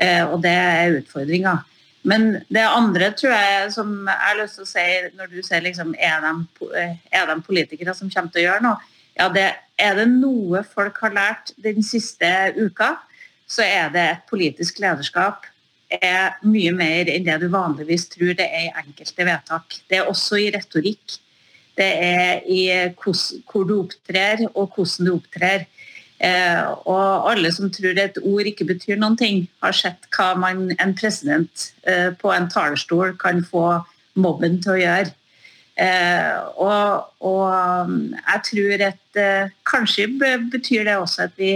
[0.00, 1.58] Eh, og det er utfordringa.
[2.08, 4.86] Men det andre tror jeg som jeg har lyst til å si
[5.18, 8.88] når du sier liksom, er, de, er de politikere som kommer til å gjøre noe?
[9.18, 12.94] Ja, det, Er det noe folk har lært den siste uka,
[13.48, 15.46] så er det et politisk lederskap
[15.98, 19.80] er mye mer enn det du vanligvis tror det er i enkelte vedtak.
[19.90, 21.18] Det er også i retorikk.
[21.78, 22.62] Det er i
[22.94, 25.66] hvor du opptrer, og hvordan du opptrer.
[26.20, 30.66] Eh, og alle som tror et ord ikke betyr noen ting, har sett hva man,
[30.76, 33.80] en president eh, på en talerstol kan få
[34.20, 35.14] mobben til å gjøre.
[35.80, 39.20] Eh, og, og, jeg tror at
[39.70, 40.10] kanskje
[40.52, 41.54] betyr det også at vi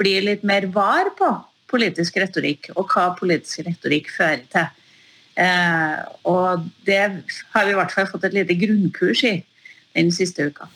[0.00, 1.28] blir litt mer var på
[1.70, 4.68] politisk retorikk, og hva politisk retorikk fører til.
[5.36, 7.02] Eh, og det
[7.52, 9.34] har vi i hvert fall fått et lite grunnkurs i
[9.96, 10.68] den siste uka.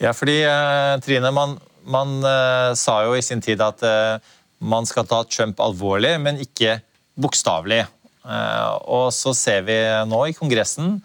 [0.00, 1.56] Ja, fordi eh, Trine, man,
[1.88, 4.20] man eh, sa jo i sin tid at eh,
[4.60, 6.78] man skal ta Trump alvorlig, men ikke
[7.20, 7.82] bokstavelig.
[8.20, 9.76] Eh, og så ser vi
[10.08, 10.98] nå i Kongressen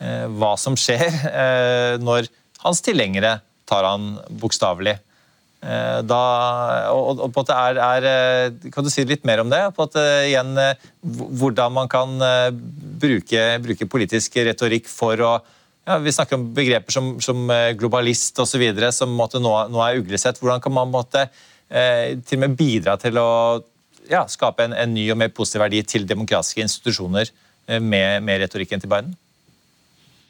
[0.00, 1.08] eh, hva som skjer
[2.06, 2.28] når
[2.62, 4.96] hans tilhengere tar han bokstavelig.
[5.62, 6.20] Eh, da,
[6.90, 9.60] og, og, på at er, er, eh, Kan du si litt mer om det?
[9.76, 10.56] På at, eh, igjen,
[11.38, 12.16] hvordan man kan
[13.02, 15.32] bruke, bruke politisk retorikk for å
[15.86, 17.46] ja, Vi snakker om begreper som, som
[17.78, 18.62] globalist osv.
[18.94, 20.38] som måtte, nå, nå, er uglesett.
[20.42, 21.28] Hvordan kan man måtte,
[21.70, 23.30] eh, til og med bidra til å
[24.10, 27.30] ja, skape en, en, ny og mer positiv verdi til demokratiske institusjoner
[27.78, 29.14] med, med retorikken til Biden?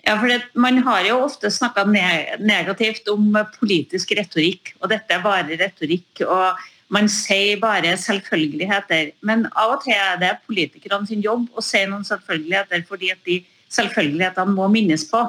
[0.02, 5.22] Ja, for det, Man har jo ofte snakka negativt om politisk retorikk, og dette er
[5.22, 6.24] bare retorikk.
[6.26, 6.58] og
[6.92, 9.12] Man sier bare selvfølgeligheter.
[9.22, 13.22] Men av og til er det politikerne sin jobb å si noen selvfølgeligheter, fordi at
[13.24, 13.38] de
[13.70, 15.22] selvfølgelighetene må minnes på.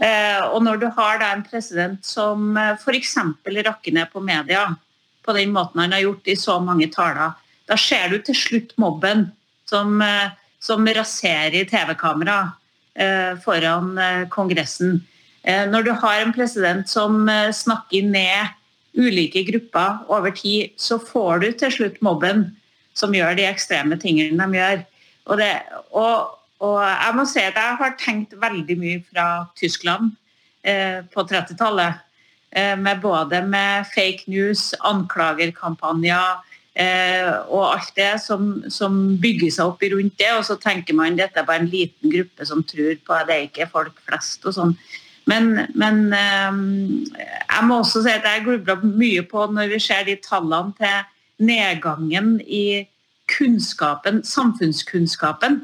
[0.00, 3.18] Eh, og når du har da en president som eh, f.eks.
[3.44, 4.70] rakker ned på media
[5.20, 7.34] på den måten han har gjort i så mange taler,
[7.68, 9.26] da ser du til slutt mobben
[9.68, 12.59] som, eh, som raserer TV-kamera Eh,
[13.44, 15.00] foran eh, Kongressen.
[15.42, 18.56] Eh, når du har en president som snakker ned
[18.98, 22.48] ulike grupper over tid, så får du til slutt mobben
[22.98, 24.84] som gjør de ekstreme tingene de gjør.
[25.30, 25.52] Og, det,
[25.94, 29.26] og, og jeg må si at jeg har tenkt veldig mye fra
[29.60, 30.10] Tyskland
[30.66, 32.02] eh, på 30-tallet.
[32.50, 39.82] Eh, både med fake news, anklagerkampanjer, Eh, og alt det som, som, bygger seg opp
[39.90, 40.30] rundt det.
[40.38, 43.48] Og så tenker man dette er bare en liten gruppe som tror på det, er
[43.48, 44.76] ikke folk flest og sånn.
[45.28, 46.60] Men, men eh,
[47.18, 51.46] jeg må også si at jeg grubler mye på når vi ser de tallene til
[51.50, 52.86] nedgangen i
[53.30, 55.60] kunnskapen, samfunnskunnskapen.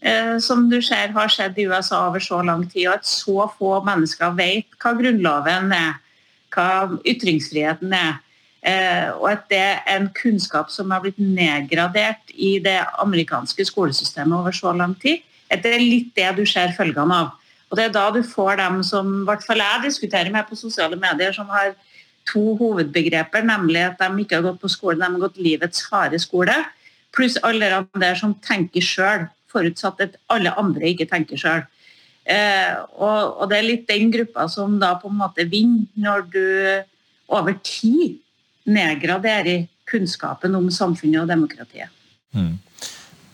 [0.00, 3.48] Eh, som du ser har skjedd i USA over så lang tid, og at så
[3.56, 5.98] få mennesker vet hva Grunnloven er,
[6.54, 6.68] hva
[7.08, 8.25] ytringsfriheten er Eh,
[8.66, 14.54] og at det er en kunnskap som har blitt nedgradert i det amerikanske skolesystemet over
[14.56, 15.22] så lang tid.
[15.46, 17.34] At det er litt det du ser følgene av.
[17.70, 20.58] Og Det er da du får dem som i hvert fall jeg diskuterer med på
[20.58, 21.74] sosiale medier, som har
[22.26, 26.18] to hovedbegreper, nemlig at de ikke har gått på skole, de har gått livets harde
[26.22, 26.54] skole,
[27.14, 31.64] pluss alle de der som tenker sjøl, forutsatt at alle andre ikke tenker sjøl.
[32.26, 36.24] Eh, og, og, det er litt den gruppa som da på en måte vinner når
[36.32, 36.46] du
[37.30, 38.18] over tid
[38.66, 41.92] nedgraderer kunnskapen om samfunnet og demokratiet.
[42.36, 42.56] Mm.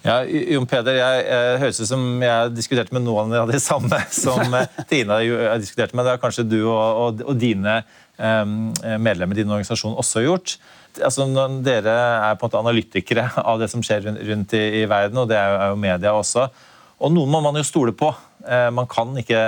[0.02, 4.00] Ja, Jon Peder, jeg, jeg høres ut som jeg diskuterte med noen av de samme
[4.10, 5.20] som eh, Tina
[5.62, 6.06] diskuterte med.
[6.06, 7.78] Det har kanskje du og, og, og dine
[8.18, 10.56] um, medlemmer i din organisasjon også gjort.
[10.98, 11.28] Altså,
[11.64, 15.30] dere er på en måte analytikere av det som skjer rundt, i, i, verden, og
[15.30, 16.48] det er jo, er jo media også.
[17.02, 18.10] Og noen må man jo stole på.
[18.42, 19.38] Eh, man kan ikke,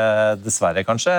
[0.45, 1.17] dessverre kanskje,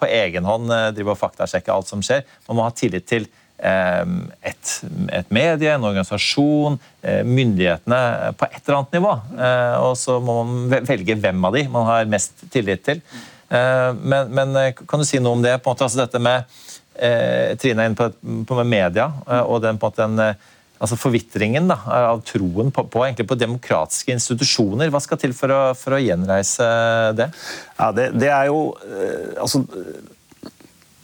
[0.00, 2.24] på egen hånd drive og faktasjekke alt som skjer.
[2.48, 3.28] Man må ha tillit til
[3.58, 4.72] et,
[5.12, 9.14] et medie, en organisasjon, eh, myndighetene på et eller annet nivå.
[9.38, 13.02] Eh, og så må man velge hvem av de man har mest tillit til.
[13.50, 15.56] Eh, men, men kan du si noe om det?
[15.62, 16.58] på en måte, altså dette med
[16.98, 18.08] Trine er inne på,
[18.42, 19.04] på media
[19.46, 20.40] og den, på en måte, den,
[20.82, 24.90] altså forvitringen av troen på, på, på, demokratiske institusjoner.
[24.90, 26.66] Hva skal til for å, for å gjenreise
[27.14, 27.28] det?
[27.78, 28.72] Ja, det, det er jo
[29.38, 29.62] altså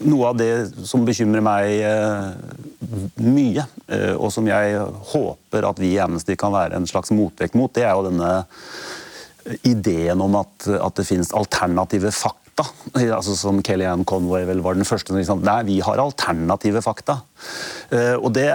[0.03, 0.51] noe av det
[0.87, 2.31] som bekymrer meg eh,
[3.23, 4.81] mye, eh, og som jeg
[5.13, 8.31] håper at vi i Amnesty kan være en slags motvekt mot, det er jo denne
[9.67, 12.41] ideen om at, at det finnes alternative fakta.
[12.95, 17.19] Altså som Kellyanne Conway vel var den første som liksom, Nei, vi har alternative fakta.
[17.91, 18.51] Eh, og det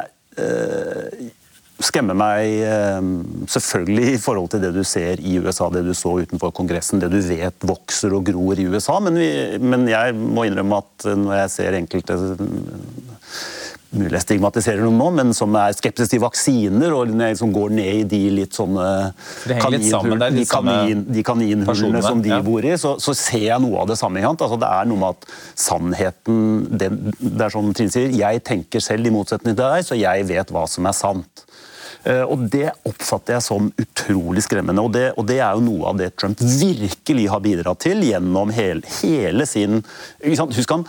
[1.84, 3.10] skremmer meg eh,
[3.50, 7.12] selvfølgelig i forhold til det du ser i USA, det du så utenfor Kongressen, det
[7.12, 8.98] du vet vokser og gror i USA.
[9.04, 9.30] Men, vi,
[9.62, 12.20] men jeg må innrømme at når jeg ser enkelte
[13.90, 17.90] mulig jeg stigmatiserer noen nå, men som er skeptiske til vaksiner, og som går ned
[17.90, 18.86] i de litt sånne
[19.48, 22.40] kaninhullene kanin, de kaninhullene som de ja.
[22.46, 24.22] bor i, så, så, ser jeg noe av det samme.
[24.22, 26.40] Altså, det er noe med at sannheten
[26.70, 30.28] det, det er som Trine sier, Jeg tenker selv i motsetning til deg, så jeg
[30.30, 31.46] vet hva som er sant.
[32.04, 34.82] Eh, og Det oppfatter jeg som utrolig skremmende.
[34.82, 38.52] Og det, og det, er jo noe av det Trump virkelig har bidratt til gjennom
[38.54, 39.80] hele, hele sin
[40.24, 40.84] Husk han,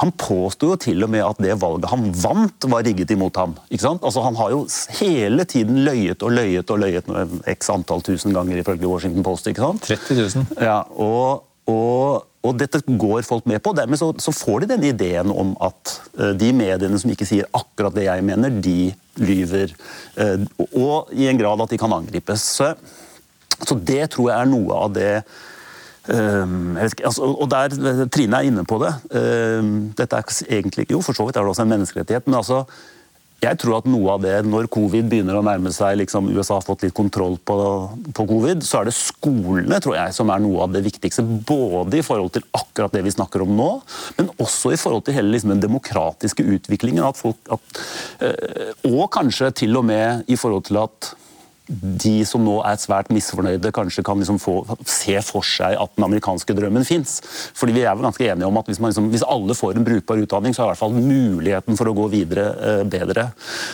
[0.00, 3.54] han påsto jo til og med at det valget han vant, var rigget imot ham.
[3.70, 4.64] Altså, han har jo
[4.98, 7.10] hele tiden løyet og løyet og løyet
[7.54, 9.46] x antall tusen ganger, ifølge Washington Post.
[9.46, 9.86] ikke sant?
[9.86, 10.64] 30 000.
[10.64, 13.72] Ja, og, og og dette går folk med på.
[13.76, 17.48] Dermed så, så får de den ideen om at uh, de mediene som ikke sier
[17.56, 19.72] akkurat det jeg mener, de lyver.
[20.18, 22.44] Uh, og i en grad at de kan angripes.
[22.60, 22.74] Så,
[23.64, 25.16] så det tror jeg er noe av det
[26.04, 27.72] Uh, ikke, altså, og der,
[28.12, 28.90] Trine er inne på det.
[29.16, 32.26] Um, dette er egentlig Jo, for så vidt er det også en menneskerettighet.
[32.28, 32.58] Men altså,
[33.44, 36.66] jeg tror at noe av det, når covid begynner å nærme seg liksom USA har
[36.66, 37.56] fått litt kontroll på,
[38.16, 41.24] på, covid, så er det skolene tror jeg, som er noe av det viktigste.
[41.24, 43.70] Både i forhold til akkurat det vi snakker om nå,
[44.18, 47.04] men også i forhold til hele liksom, den demokratiske utviklingen.
[47.04, 47.82] At folk, at,
[48.24, 51.12] øh, og kanskje til og med i forhold til at
[51.68, 56.04] de som nå er svært misfornøyde, kanskje kan liksom få, se for seg at den
[56.04, 57.16] amerikanske drømmen fins.
[57.56, 60.20] Fordi vi er vel ganske enige om at hvis, liksom, hvis, alle får en brukbar
[60.20, 63.30] utdanning, så er i hvert fall muligheten for å gå videre eh, bedre.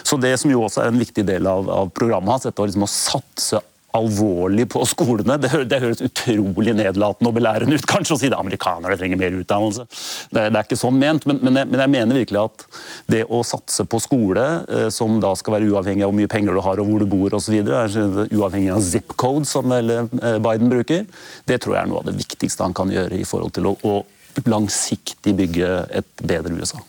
[0.07, 2.87] Så Det som jo også er en viktig del av, av programmet hans, er liksom
[2.87, 3.63] å satse
[3.97, 5.37] alvorlig på skolene.
[5.41, 9.39] Det, det høres utrolig nedlatende og belærende ut kanskje å si at amerikanere trenger mer
[9.41, 9.87] utdannelse.
[10.31, 12.67] Det, det er ikke sånn ment, men, men, jeg, men, jeg, mener virkelig at
[13.11, 16.57] det å satse på skole, eh, som da skal være uavhengig av hvor mye penger
[16.57, 21.05] du har og hvor du bor osv., uavhengig av zip code, som eh, Biden bruker,
[21.51, 23.77] det tror jeg er noe av det viktigste han kan gjøre i forhold til å,
[23.83, 26.81] å langsiktig bygge et bedre USA.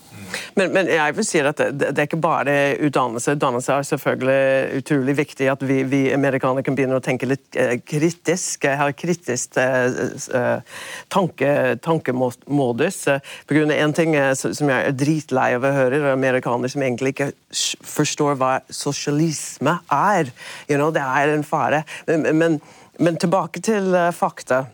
[0.55, 2.55] Men, men, jeg vil si at det, det, er ikke bare
[2.87, 3.35] utdannelse.
[3.37, 5.47] Utdannelse er selvfølgelig utrolig viktig.
[5.51, 8.67] At vi, vi amerikanere kan begynne å tenke litt eh, kritisk.
[8.67, 10.01] Ha kritisk eh,
[10.39, 10.81] eh,
[11.13, 12.99] tanke, tankemodus.
[13.47, 16.83] På grunn av en ting som jeg er dritlei av å høre, er amerikanere som
[16.85, 20.31] egentlig ikke forstår hva sosialisme er.
[20.67, 21.83] You know, det er en fare.
[22.09, 22.61] Men, men,
[22.99, 24.65] men tilbake til fakta.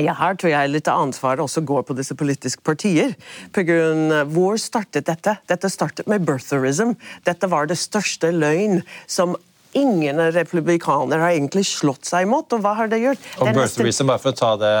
[0.00, 3.14] Ja, her tror jeg litt av ansvaret også går på disse politiske partier.
[3.52, 5.36] På grunn, hvor startet dette?
[5.50, 6.94] Dette startet med birtherism.
[7.26, 9.36] Dette var det største løgn som
[9.76, 12.52] ingen republikanere har egentlig slått seg imot.
[12.56, 13.30] Og hva har det gjort?
[13.38, 14.74] Og birtherism, bare for å ta det,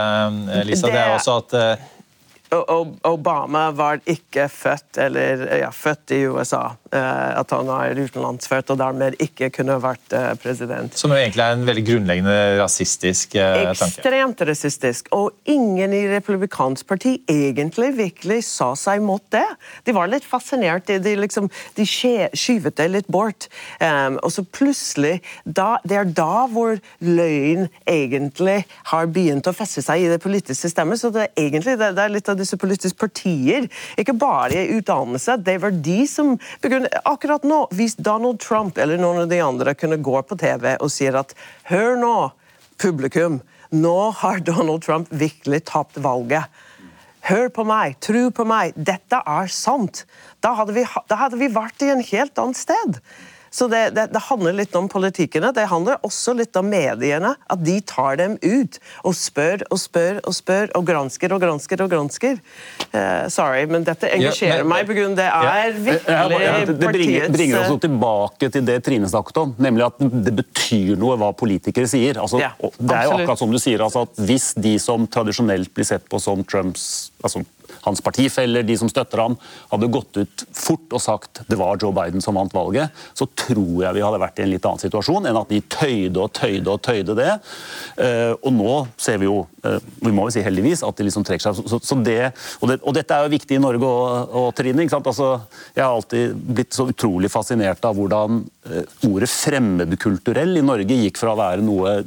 [0.70, 1.88] Lisa, det, det er også at eh,
[2.50, 6.72] Obama var ikke født, eller, ja, født i USA.
[6.90, 10.96] Eh, at han er utenlandsfødt og dermed ikke kunne vært eh, president.
[10.98, 13.86] Som jo egentlig er en veldig grunnleggende rasistisk eh, tanke.
[13.86, 15.10] Ekstremt rasistisk.
[15.14, 19.46] Og ingen i republikansk parti egentlig virkelig sa seg mot det.
[19.86, 20.90] De var litt fascinert.
[20.90, 21.46] De, liksom,
[21.78, 23.46] de skyvet det litt bort.
[23.78, 29.84] Um, og så plutselig da, Det er da hvor løgn egentlig har begynt å feste
[29.84, 30.98] seg i det politiske systemet.
[30.98, 33.68] Så det er egentlig det, det er litt av disse politiske partier,
[34.00, 35.38] ikke bare i utdannelse.
[35.44, 36.36] Det var de som
[37.04, 40.90] Akkurat nå, hvis Donald Trump eller noen av de andre kunne gå på TV og
[40.92, 41.34] si at
[41.70, 42.14] hør nå,
[42.80, 46.48] publikum, nå har Donald Trump virkelig tapt valget.
[47.28, 50.04] Hør på meg, tro på meg, dette er sant.
[50.40, 53.00] Da hadde vi, da hadde vi vært i en helt annet sted.
[53.50, 55.50] Så det, det, det, handler litt om politikkene.
[55.54, 57.34] Det handler også litt om mediene.
[57.50, 61.82] At de tar dem ut og spør og spør og spør og gransker og gransker
[61.82, 62.38] og gransker.
[62.94, 65.82] Uh, sorry, men dette engasjerer ja, men, meg av det er ja.
[65.88, 69.98] virkelig ja, det, det bringer, bringer oss tilbake til det Trine snakket om, nemlig at
[69.98, 72.20] det betyr noe hva politikere sier.
[72.22, 75.88] Altså, det er jo akkurat som du sier, altså, at Hvis de som tradisjonelt blir
[75.88, 77.42] sett på som Trumps altså,
[77.86, 79.36] hans partifeller, de som støtter ham,
[79.70, 83.84] hadde gått ut fort og sagt det var Joe Biden som vant valget, så tror
[83.84, 86.72] jeg vi hadde vært i en litt annen situasjon enn at de tøyde og tøyde
[86.72, 87.30] og tøyde det.
[88.00, 91.26] Eh, og nå ser vi jo, eh, vi må jo si heldigvis, at de liksom
[91.26, 91.62] trekker seg.
[91.80, 92.18] Så, det,
[92.60, 94.84] og, det, og, dette er jo viktig i Norge og, og Trine.
[94.84, 95.10] ikke sant?
[95.10, 95.30] Altså,
[95.76, 101.20] jeg har alltid blitt så utrolig fascinert av hvordan eh, ordet fremmedkulturell i Norge gikk
[101.20, 101.98] fra å være noe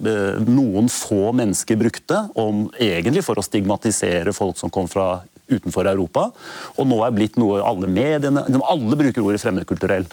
[0.47, 6.27] noen få mennesker brukte, om egentlig for å stigmatisere folk som kom fra utenfor Europa.
[6.77, 10.07] Og nå er blitt noe alle mediene Alle bruker ordet fremmedkulturell.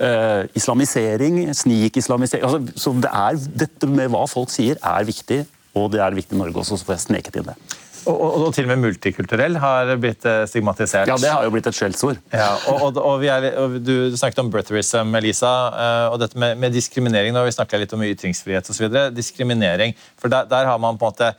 [0.00, 5.44] Uh, islamisering, snikislamisering altså, Så det er, dette med hva folk sier, er viktig.
[5.74, 7.56] Og det er viktig i Norge også, så får jeg sneket inn det.
[8.04, 11.08] Og, og, og, til og med multikulturell har blitt eh, stigmatisert.
[11.08, 12.20] Ja, det har jo blitt et skjellsord.
[12.34, 13.48] Ja, og, er,
[13.80, 17.32] du, snakket om brotherism, Elisa, eh, og dette med, med diskriminering.
[17.34, 18.88] Nå vi snakka litt om ytringsfrihet osv.
[19.16, 19.96] Diskriminering.
[20.20, 21.32] For der, der, har man på en måte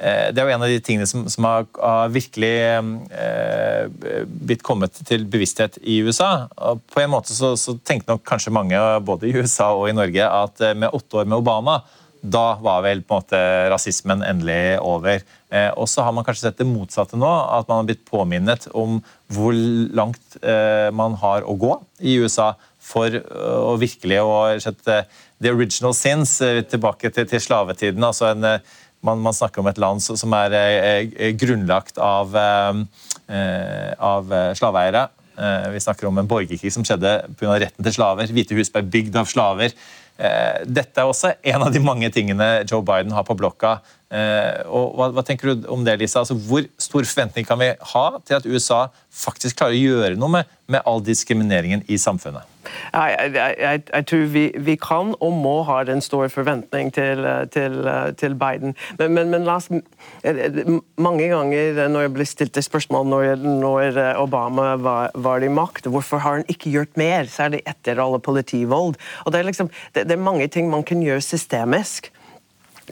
[0.00, 4.96] det er jo en av de tingene som, som har, har, virkelig eh, blitt kommet
[5.06, 6.46] til bevissthet i USA.
[6.70, 9.96] Og på en måte så, så tenkte nok kanskje mange, både i USA og i
[9.96, 11.82] Norge, at eh, med åtte år med Obama
[12.20, 13.38] da var vel på en måte
[13.72, 15.22] rasismen endelig over.
[15.48, 18.68] Eh, og så har man kanskje sett det motsatte nå, at man har blitt påminnet
[18.76, 18.98] om
[19.32, 19.56] hvor
[19.96, 22.52] langt eh, man har å gå i USA
[22.90, 24.34] for å virkelig å
[25.40, 28.04] the original sins tilbake til, til slavetiden.
[28.04, 28.60] altså en
[29.06, 35.08] man, man, snakker om et land som er, er grunnlagt av, eh, av slaveeiere.
[35.40, 37.58] Eh, vi snakker om en borgerkrig som skjedde pga.
[37.62, 38.28] retten til slaver.
[38.28, 39.74] Hvite hus ble bygd av slaver.
[40.20, 43.78] Dette er også en av de mange tingene Joe Biden har på blokka.
[44.10, 46.24] Og hva, hva tenker du om det, Lisa?
[46.24, 50.40] Altså, hvor stor forventning kan vi ha til at USA faktisk klarer å gjøre noe
[50.40, 52.48] med, med all diskrimineringen i samfunnet?
[52.92, 57.78] Jeg, jeg, jeg, tror vi, vi, kan og må ha en stor forventning til, til,
[58.20, 58.74] til Biden.
[58.98, 59.70] Men, men, men oss,
[61.00, 65.88] mange ganger når jeg blir stilt det spørsmål når, når Obama var, var, i makt,
[65.90, 68.98] hvorfor har han ikke gjort mer, særlig etter alle politivold?
[69.24, 72.12] Og det, er liksom, det, det er mange ting man kan gjøre systemisk.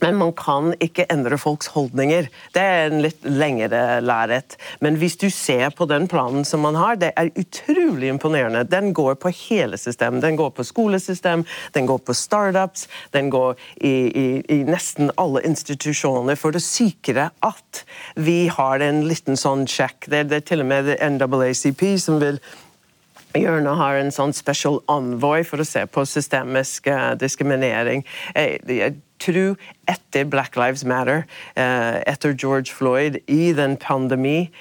[0.03, 2.29] Men man kan ikke endre folks holdninger.
[2.55, 4.57] Det er en litt lengre lerret.
[4.85, 8.65] Men hvis du ser på den planen som man har, det er utrolig imponerende.
[8.69, 10.23] Den går på hele systemet.
[10.23, 15.43] Den går på skolesystem, den går på startups, den går i, i, i nesten alle
[15.49, 17.85] institusjoner for å sikre at
[18.15, 20.09] vi har en liten sånn sjekk.
[20.09, 22.41] Det, det er til og med NAACP som vil
[23.37, 28.07] Hjørnet har en sånn special envoy for å se på systemisk uh, diskriminering.
[28.35, 29.57] Jeg, jeg, tror
[29.91, 31.25] etter Black Lives Matter,
[31.59, 34.53] uh, etter George Floyd, i den pandemi,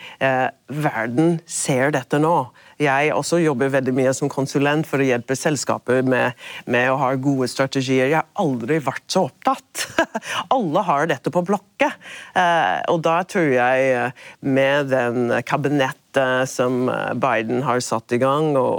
[0.68, 2.49] verden ser dette nå.
[2.82, 6.34] Jeg også jobber veldig mye som konsulent for å hjelpe selskaper med,
[6.65, 8.09] med å ha gode strategier.
[8.09, 9.86] Jeg har aldri vært så opptatt.
[10.57, 11.93] Alle har dette på blokket.
[12.89, 14.11] og da tror jeg
[14.41, 16.01] med den kabinett
[16.49, 18.55] som eh, Biden har satt i gang.
[18.57, 18.74] og,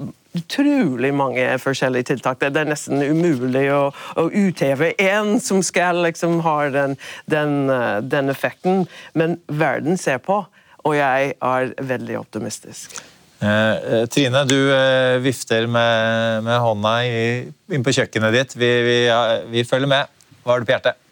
[0.00, 2.40] og utrolig mange forskjellige tiltak.
[2.40, 6.96] Det er nesten umulig å, å utheve én som skal liksom ha den,
[7.30, 8.84] den, eh, den, effekten.
[9.18, 10.42] Men verden ser på,
[10.84, 13.00] og jeg er veldig optimistisk.
[13.40, 18.56] Eh, eh Trine, du eh, vifter med, med hånda inn på kjøkkenet ditt.
[18.56, 20.18] Vi, vi, ja, vi, følger med.
[20.44, 21.06] Hva har du på hjertet?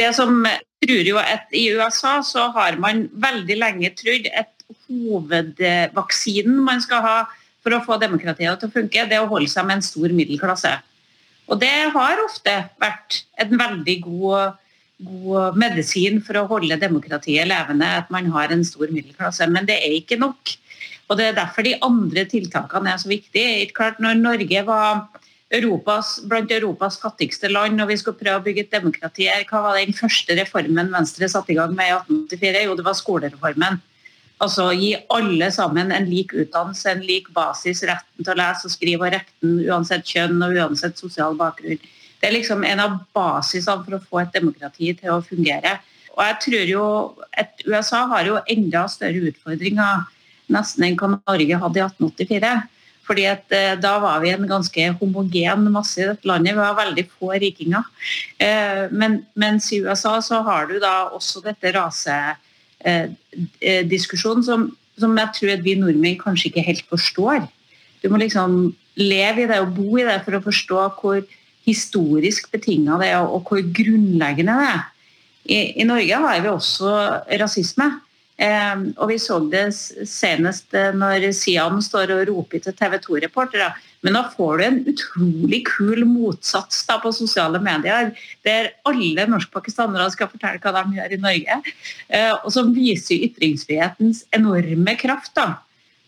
[0.00, 0.42] Det som
[0.80, 7.04] tror jo at I USA så har man veldig lenge trodd at hovedvaksinen man skal
[7.04, 7.16] ha
[7.60, 10.14] for å få demokratiet til å funke, det er å holde seg med en stor
[10.16, 10.72] middelklasse.
[11.50, 14.58] Og det har ofte vært en veldig god,
[15.02, 19.48] god medisin for å holde demokratiet levende, at man har en stor middelklasse.
[19.50, 20.56] Men det er ikke nok.
[21.10, 23.66] Og Det er derfor de andre tiltakene er så viktige.
[23.74, 25.08] Klart når Norge var
[25.50, 29.64] Europas, blant Europas fattigste land, og vi skulle prøve å bygge et demokrati her, hva
[29.64, 32.62] var den første reformen Venstre satte i gang med i 1884?
[32.68, 33.80] Jo, det var skolereformen.
[34.40, 38.72] Altså gi alle sammen en lik utdannelse, en lik basis, retten til å lese og
[38.72, 41.80] skrive og retten uansett kjønn og uansett sosial bakgrunn.
[42.20, 45.78] Det er liksom en av basisene for å få et demokrati til å fungere.
[46.16, 46.86] Og jeg tror jo
[47.42, 50.04] at USA har jo enda større utfordringer
[50.52, 52.52] nesten enn hva Norge hadde i 1884.
[53.10, 56.54] Fordi at eh, Da var vi en ganske homogen masse i dette landet.
[56.54, 57.88] Vi var veldig få rikinger.
[58.38, 62.46] Eh, men, mens i USA så har du da også dette rase eh,
[63.90, 64.68] diskusjon som,
[64.98, 67.44] som, jeg tror at vi nordmenn kanskje ikke helt forstår.
[68.00, 68.70] Du må liksom
[69.00, 71.20] leve i det og bo i det for å forstå hvor
[71.68, 74.86] historisk betinga det er, og hvor grunnleggende det er.
[75.50, 76.94] I, I, Norge har vi også
[77.40, 77.88] rasisme.
[78.40, 83.72] Eh, og vi så det senest eh, når Sian står og roper til TV 2-reportere
[84.00, 88.14] men da får du en utrolig kul motsats da, på sosiale medier,
[88.46, 91.58] der alle norskpakistanere skal fortelle hva de gjør i Norge.
[92.08, 95.50] Eh, og som viser ytringsfrihetens enorme kraft da,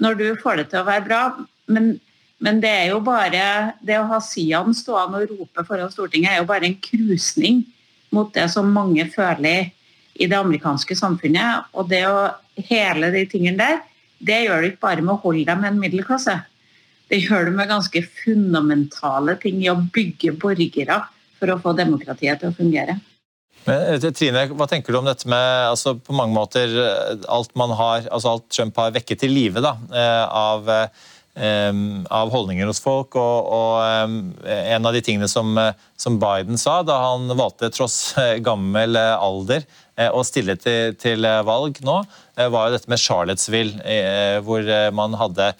[0.02, 1.20] når du får det til å være bra.
[1.72, 1.92] Men,
[2.40, 6.40] men det er jo bare det å ha Sian stående og rope foran Stortinget, er
[6.40, 7.62] jo bare en krusning
[8.12, 9.68] mot det som mange føler
[10.14, 11.68] i det amerikanske samfunnet.
[11.72, 12.30] Og det å
[12.68, 13.82] hele de tingene der,
[14.22, 16.40] det gjør du ikke bare med å holde deg med en middelklasse
[17.12, 21.02] det gjør du med ganske fundamentale ting i å bygge borgere
[21.36, 22.96] for å få demokratiet til å fungere.
[23.66, 27.52] Men, eh, Trine, hva tenker du om dette med altså, på mange måter eh, alt
[27.54, 30.70] har, altså alt Trump har vekket til live eh, av,
[31.32, 33.16] av, holdninger hos folk?
[33.16, 35.56] Og, og, en av de tingene som,
[35.96, 38.12] som, Biden sa da han valgte, tross
[38.44, 39.64] gammel alder,
[40.12, 42.02] å stille til, til valg nå,
[42.36, 43.94] var jo dette med Charlottesville,
[44.44, 45.54] hvor man hadde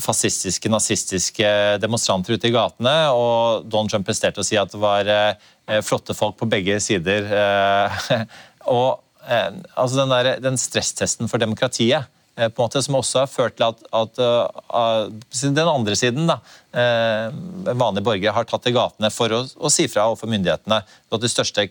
[0.00, 1.48] fascistiske, nazistiske
[1.82, 2.94] demonstranter ute i gatene.
[3.14, 7.28] Og Donald Trump presterte å si at det var eh, flotte folk på begge sider.
[7.30, 8.10] Eh,
[8.76, 13.30] og eh, altså den, der, den, stresstesten for demokratiet på en måte, som også har
[13.32, 15.08] ført til at, at uh,
[15.42, 16.36] den andre siden, da,
[16.76, 17.32] uh,
[17.72, 20.82] vanlige borgere, har tatt til gatene for å, å si fra overfor myndighetene.
[20.84, 21.68] Du har hatt de største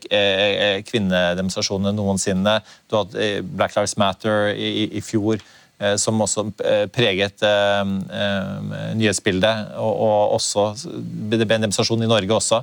[0.90, 2.56] kvinnedemonstrasjonene noensinne.
[2.90, 5.44] Du har hatt Black Lives Matter i, i, fjor.
[5.76, 7.82] Eh, som også eh, preget eh,
[8.96, 12.62] nyhetsbildet, og, også det ble en demonstrasjon i Norge også.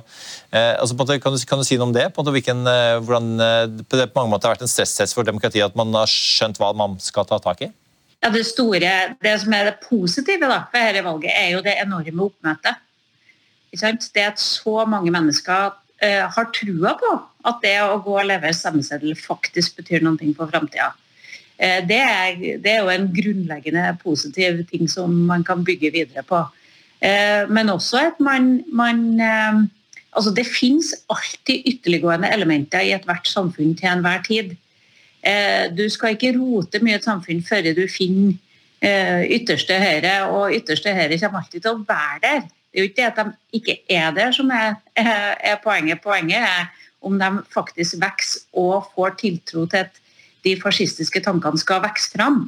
[0.49, 2.07] Altså, kan, du, kan, du, si noe om det?
[2.15, 2.65] På hvilken,
[3.05, 6.57] hvordan det på mange måter har vært en stresstest for demokratiet at man har skjønt
[6.61, 7.69] hva man skal ta tak i?
[8.23, 11.75] Ja, Det store, det som er det positive da, for dette valget, er jo det
[11.81, 12.79] enorme oppmøtet.
[13.73, 17.11] Det at så mange mennesker uh, har trua på
[17.49, 20.93] at det å gå og levere stemmeseddel faktisk betyr noe for framtida.
[21.59, 21.99] Uh, det,
[22.63, 26.45] det, er jo en grunnleggende positiv ting som man kan bygge videre på.
[27.03, 29.19] Uh, men også at man, man
[30.13, 34.51] Altså, det finnes alltid ytterliggående elementer i ethvert samfunn til enhver tid.
[35.77, 38.33] Du skal ikke rote mye et samfunn før du finner
[39.31, 42.41] ytterste høyre, og ytterste høyre kommer alltid til å være der.
[42.43, 46.01] Det er jo ikke det at de ikke er der som er, er poenget.
[46.03, 46.67] Poenget er
[47.03, 49.99] om de faktisk vokser og får tiltro til at
[50.43, 52.45] de fascistiske tankene skal vokse fram.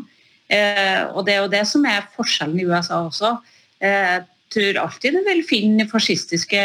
[0.52, 3.36] Eh, og det er jo det som er forskjellen i USA også.
[3.82, 6.62] Eh, jeg tror alltid du vil finne fascistiske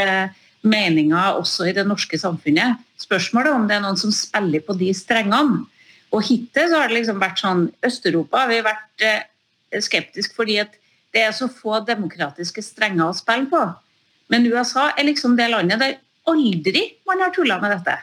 [0.61, 2.81] meninger også i det norske samfunnet.
[3.01, 5.65] Spørsmålet er om det er noen som spiller på de strengene.
[6.11, 10.59] Og hittil så har det liksom vært sånn Øst-Europa har vi vært eh, skeptiske fordi
[10.63, 10.75] at
[11.15, 13.63] det er så få demokratiske strenger å spille på.
[14.31, 15.99] Men USA er liksom det landet der
[16.31, 17.97] aldri man har tulla med dette.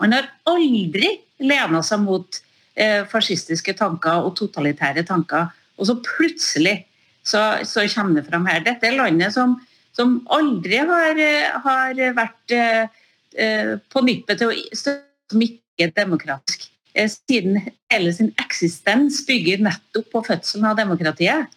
[0.00, 1.10] Man har aldri
[1.44, 2.40] lena seg mot
[2.76, 5.50] eh, fascistiske tanker og totalitære tanker.
[5.76, 6.78] Og så plutselig
[7.26, 8.62] så, så kommer det fram her.
[8.64, 9.58] Dette er landet som,
[9.96, 11.20] som aldri har,
[11.64, 13.02] har vært eh,
[13.36, 16.70] eh på nippet til å som ikke er demokratisk.
[16.96, 17.60] Eh, siden
[17.92, 21.52] hele sin eksistens bygger nettopp på fødselen av demokratiet.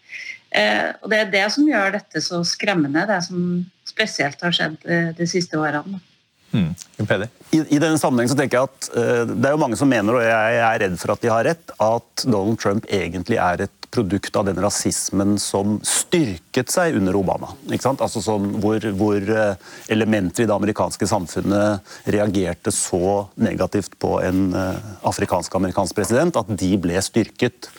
[0.51, 4.77] Eh, og Det er det som gjør dette så skremmende, det som spesielt har skjedd
[4.83, 6.01] eh, de siste årene.
[6.51, 6.73] Mm.
[7.53, 10.15] I, I, denne sammenheng så tenker jeg at uh, Det er jo mange som mener,
[10.17, 13.67] og jeg, jeg er redd for at de har rett, at Donald Trump egentlig er
[13.67, 17.51] et produkt av den rasismen som styrket seg under Obama.
[17.89, 19.33] Altså sånn, hvor, hvor,
[19.89, 24.77] elementer i det amerikanske samfunnet reagerte så negativt på en uh,
[25.09, 27.71] afrikansk-amerikansk president at de ble styrket.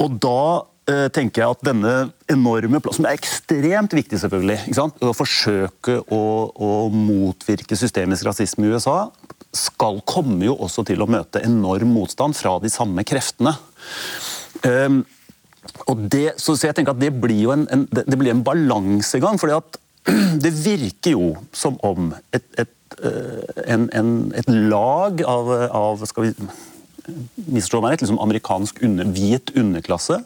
[0.00, 1.92] Og da Eh, tenker jeg at denne
[2.28, 8.74] enorme plassen, som er ekstremt viktig, selvfølgelig, å forsøke å, å, motvirke systemisk rasisme i
[8.74, 9.06] USA,
[9.56, 13.54] skal komme jo også til å møte enorm motstand fra de samme kreftene.
[14.64, 15.04] Um,
[16.10, 19.40] det, så, så, jeg tenker at Det blir jo en, en, det blir en balansegang.
[19.52, 19.80] at
[20.44, 26.34] det virker jo som om et, et, eh, en, et lag av, av skal vi
[27.52, 30.20] misforstå meg rett, liksom amerikansk under, hvit underklasse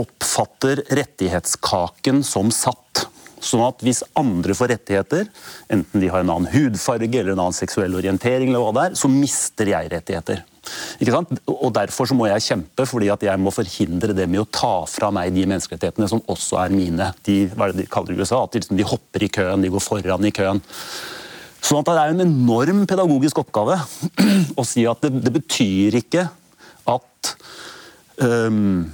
[0.00, 3.06] oppfatter rettighetskaken som satt.
[3.44, 5.28] Sånn at hvis andre får rettigheter,
[5.70, 8.98] enten de har en annen hudfarge eller en annen seksuell orientering, eller hva det er,
[8.98, 10.42] så mister jeg rettigheter.
[11.48, 14.72] Og Derfor så må jeg kjempe, fordi at jeg må forhindre det med å ta
[14.90, 17.12] fra meg de menneskerettighetene som også er mine.
[17.26, 18.42] De, hva er det de kaller USA?
[18.44, 20.62] At de, liksom, de hopper i køen, de går foran i køen.
[21.58, 23.78] Sånn at Det er en enorm pedagogisk oppgave
[24.60, 26.28] å si at det, det betyr ikke
[26.88, 27.34] at
[28.22, 28.86] um,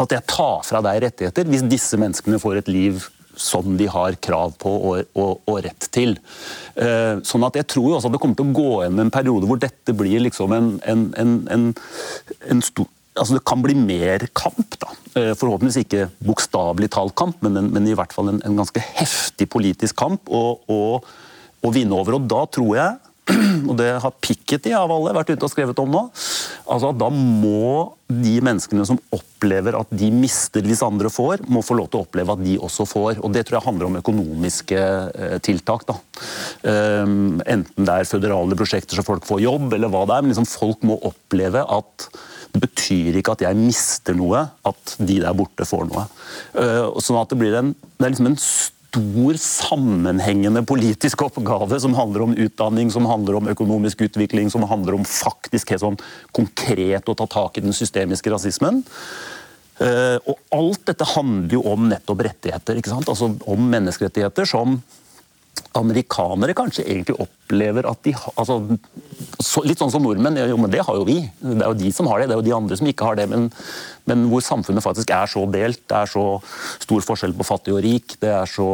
[0.00, 3.04] at jeg tar fra deg rettigheter hvis disse menneskene får et liv
[3.36, 6.16] som de har krav på og, og, og rett til.
[6.74, 9.14] Eh, sånn at jeg tror jo også at det kommer til å gå igjen en
[9.14, 11.70] periode hvor dette blir liksom en, en, en,
[12.50, 14.74] en stor altså Det kan bli mer kamp.
[14.82, 14.88] da.
[15.14, 19.94] Uh, forhåpentligvis ikke bokstavelig talt kamp, men, men, i hvert fall en, ganske heftig politisk
[20.00, 20.26] kamp.
[20.34, 22.18] å vinne over.
[22.18, 23.13] Og da tror jeg,
[23.68, 26.02] og det har Piketty av alle vært ute og skrevet om nå,
[26.68, 31.78] altså da må de menneskene som opplever at de mister hvis andre får, må få
[31.78, 33.22] lov til å oppleve at de også får.
[33.24, 35.86] Og Det tror jeg handler om økonomiske eh, tiltak.
[35.88, 35.96] da.
[36.62, 40.26] Um, enten det er føderale prosjekter så folk får jobb, eller hva det er.
[40.26, 42.08] Men liksom folk må oppleve at
[42.54, 46.06] det betyr ikke at jeg mister noe, at de der borte får noe.
[46.52, 48.40] Uh, sånn at Det blir en, det er liksom en
[48.94, 54.94] stor, sammenhengende politisk oppgave som handler om utdanning, som handler om økonomisk utvikling, som handler
[54.94, 55.98] om faktisk helt sånn
[56.32, 58.84] konkret å ta tak i den systemiske rasismen.
[59.74, 62.78] Uh, og alt dette handler jo om nettopp rettigheter.
[62.78, 63.08] ikke sant?
[63.10, 64.78] Altså Om menneskerettigheter som
[65.74, 68.60] amerikanere kanskje egentlig opplever at de altså,
[69.64, 70.38] Litt sånn som nordmenn.
[70.50, 71.18] Jo, men det har jo vi.
[71.38, 72.28] Det er jo de som har det.
[72.30, 73.26] Det er jo de andre som ikke har det.
[73.30, 73.48] Men,
[74.10, 75.82] men hvor samfunnet faktisk er så delt.
[75.90, 76.24] Det er så
[76.82, 78.16] stor forskjell på fattig og rik.
[78.22, 78.68] Det er så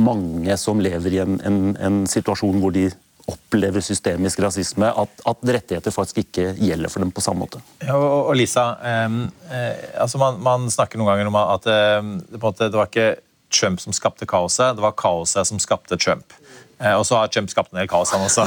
[0.00, 2.86] mange som lever i en, en, en situasjon hvor de
[3.30, 7.60] opplever systemisk rasisme, at, at, rettigheter faktisk ikke gjelder for dem på samme måte.
[7.84, 9.18] Ja, og, Lisa, eh,
[9.52, 12.00] eh, altså man, man, snakker noen ganger om at eh,
[12.32, 13.12] det, måte, det var ikke
[13.52, 16.34] Trump som skapte kaoset, det var kaoset som skapte Trump.
[16.82, 18.46] Eh, og så har Trump skapt en del kaos, han også.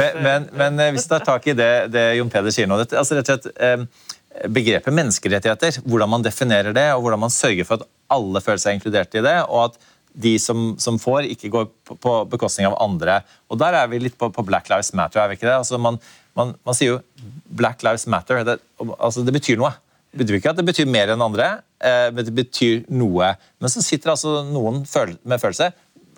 [0.00, 2.80] men, men, men, eh, hvis vi tar tak i det, det Jon Peder sier nå
[2.80, 4.08] det, altså rett og slett, eh,
[4.48, 8.78] Begrepet menneskerettigheter, hvordan man definerer det, og hvordan man sørger for at alle føler seg
[8.78, 9.90] inkludert i det, og at
[10.24, 13.18] de som, som får, ikke går på, på, bekostning av andre.
[13.52, 15.20] Og Der er vi litt på, på Black Lives Matter.
[15.20, 15.58] er vi ikke det?
[15.58, 15.98] Altså man,
[16.38, 16.98] man, man, sier jo
[17.44, 18.40] Black Lives Matter.
[18.44, 18.58] Det,
[18.98, 19.72] altså det betyr noe.
[20.12, 21.46] Betyr ikke at det betyr mer enn andre,
[21.80, 23.30] men det betyr noe.
[23.58, 25.70] Men så sitter altså noen med følelse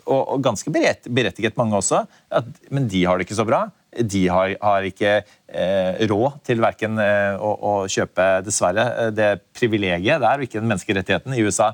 [0.05, 3.65] og, ganske berettiget mange også, at, men de har det ikke så bra.
[3.95, 9.31] De har, har ikke eh, råd til verken eh, å, å, kjøpe, dessverre, eh, det
[9.57, 11.73] privilegiet der, og ikke den menneskerettigheten i USA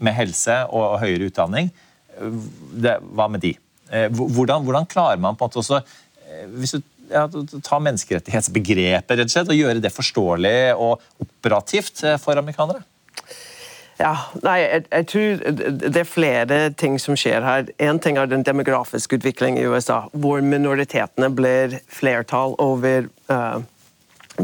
[0.00, 1.72] med helse og, og høyere utdanning.
[2.20, 3.54] Det, hva med de?
[3.90, 7.26] Eh, hvordan, hvordan, klarer man på en måte også eh, hvis du ja,
[7.66, 12.84] ta menneskerettighetsbegrepet rett og slett, og gjøre det forståelig og operativt for amerikanere?
[14.00, 15.42] Ja, nei, jeg, jeg, tror
[15.92, 17.66] det er flere ting som skjer her.
[17.82, 23.60] Én ting er den demografiske utviklingen i USA, hvor minoritetene blir flertall over uh,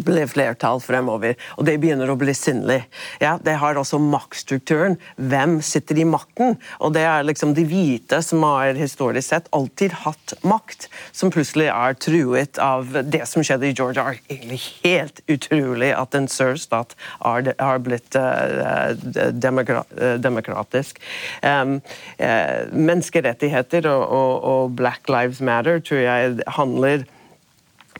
[0.04, 2.82] ble flertall fremover, og det begynner å bli sinnlig.
[3.22, 4.98] Ja, det har også maktstrukturen.
[5.16, 6.56] Hvem sitter i makten?
[6.80, 11.68] Og det er liksom de hvite som har historisk sett alltid hatt makt, som plutselig
[11.72, 14.06] er truet av det som skjedde i Georgia.
[14.06, 18.94] er egentlig helt utrolig at en sørstat har blitt uh,
[19.32, 19.84] demokra
[20.22, 21.00] demokratisk.
[21.42, 21.80] Um,
[22.20, 27.06] uh, menneskerettigheter og, og Black Lives Matter tror jeg handler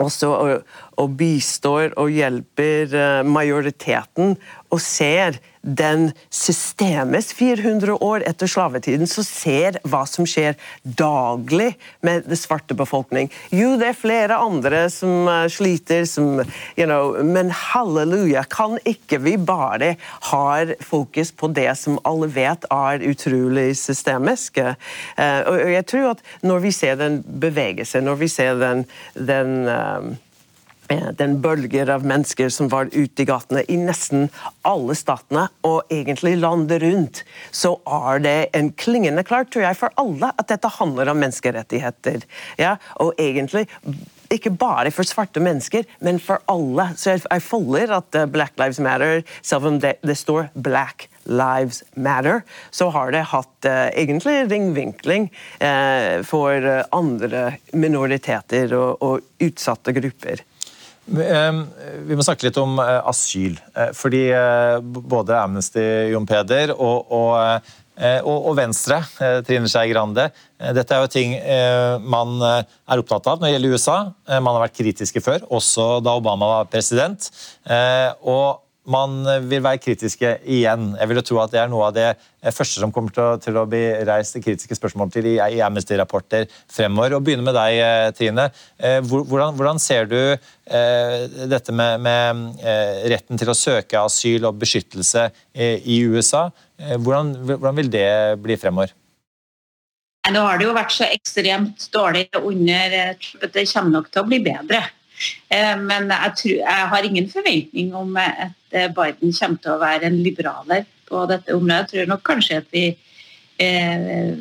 [0.03, 0.61] også
[0.97, 4.37] og, bistår og hjelper eh, majoriteten
[4.73, 11.73] og ser den systemet 400 år etter slavetiden, så ser hva som skjer daglig
[12.07, 13.31] med det svarte befolkning.
[13.51, 16.43] Jo, det er flere andre som uh, sliter, som,
[16.79, 19.95] you know, men halleluja, kan ikke vi bare
[20.31, 20.45] ha
[20.87, 24.63] fokus på det som alle vet er utrolig systemisk?
[25.19, 28.87] Uh, og jeg tror at når vi ser den bevegelse, når vi ser den,
[29.19, 30.03] den Eh,
[30.89, 34.29] den bølger av mennesker som var ute i gatene i nesten
[34.67, 39.95] alle statene, og egentlig landet rundt, så er det en klingende klart, tror jeg, for
[40.01, 42.27] alle at dette handler om menneskerettigheter.
[42.61, 42.77] Ja?
[43.03, 43.67] Og egentlig
[44.33, 46.89] ikke bare for svarte mennesker, men for alle.
[46.99, 51.83] Så jeg, jeg at eh, Black Lives Matter, selv om det, det står Black Lives
[51.95, 55.29] Matter, så har det hatt uh, egentlig ringvinkling
[55.59, 60.43] uh, for andre minoriteter og, og utsatte grupper.
[61.07, 63.57] Vi må snakke litt om eh, asyl.
[63.77, 65.83] Eh, fordi eh, både Amnesty,
[66.13, 67.73] Jon Peder, og, og,
[68.29, 68.99] og Venstre,
[69.47, 70.27] Trine Skei Grande
[70.77, 71.31] Dette er jo ting
[72.05, 73.95] man er opptatt av når det gjelder USA.
[74.35, 77.31] Man har vært kritiske før, også da Obama var president.
[78.21, 79.19] Og man
[79.49, 80.93] vil være kritiske igjen.
[80.99, 82.09] Jeg vil jo tro at Det er noe av det
[82.55, 86.47] første som kommer til å, til å bli reist kritiske spørsmål til i, i Amnesty-rapporter
[86.73, 87.17] fremover.
[87.17, 88.51] Og begynne med deg, eh, Trine.
[88.79, 91.17] Eh, hvordan, hvordan ser du eh,
[91.51, 96.47] dette med, med eh, retten til å søke asyl og beskyttelse eh, i USA?
[96.79, 98.09] Eh, hvordan, hvordan vil det
[98.43, 98.95] bli fremover?
[100.27, 104.41] Nå har det jo vært så ekstremt dårlig under det kommer nok til å bli
[104.43, 104.83] bedre.
[105.49, 110.19] Men jeg, tror, jeg, har ingen forventning om at Biden kommer til å være en
[110.21, 111.79] liberaler på dette området.
[111.79, 112.87] Jeg tror nok kanskje at vi
[113.63, 114.37] eh,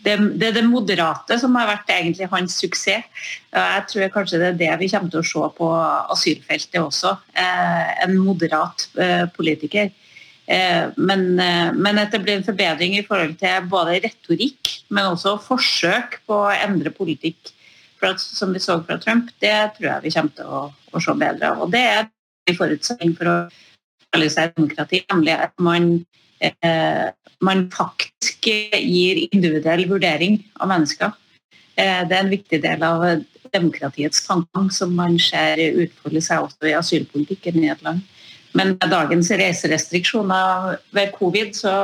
[0.00, 3.26] det, er det moderate som har vært egentlig hans suksess.
[3.52, 5.70] Jeg tror kanskje det er det vi kommer til å se på
[6.16, 7.16] asylfeltet også.
[7.36, 9.92] Eh, en moderat eh, politiker.
[10.50, 16.16] Men, men, at det blir en forbedring i forhold til både retorikk, men også forsøk
[16.26, 17.52] på å endre politikk
[18.18, 20.60] som vi så fra Trump, det tror jeg vi kommer til å,
[20.92, 21.64] å se bedre av.
[21.64, 22.06] Og det er
[22.48, 23.36] en forutsetning for å
[24.14, 25.90] realisere demokrati, nemlig at man,
[26.40, 31.12] eh, man faktisk gir individuell vurdering av mennesker.
[31.76, 33.04] Eh, det er en viktig del av
[33.52, 38.02] demokratiets tankegang som man ser utfolde seg også i asylpolitikken i et land.
[38.54, 41.74] Men med dagens reiserestriksjoner ved covid, så,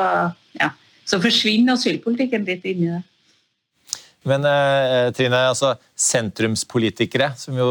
[0.58, 0.72] ja,
[1.06, 3.02] så forsvinner asylpolitikken litt inn i det.
[4.26, 7.70] Men eh, Trine, altså sentrumspolitikere, som jo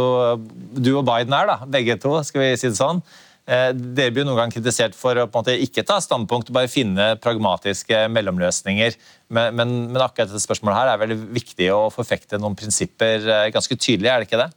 [0.72, 3.03] du og Biden er, da, begge to, skal vi si det sånn.
[3.45, 6.72] Eh, dere blir noen gang kritisert for å på en måte ikke ta standpunkt, bare
[6.72, 8.97] finne pragmatiske mellomløsninger.
[9.30, 13.49] Men, men, men, akkurat dette spørsmålet her er veldig viktig å forfekte noen prinsipper eh,
[13.53, 14.49] ganske tydelig, er det ikke det?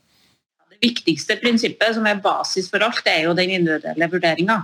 [0.73, 4.63] Det viktigste prinsippet, som er basis for alt, er jo den individuelle vurderinga.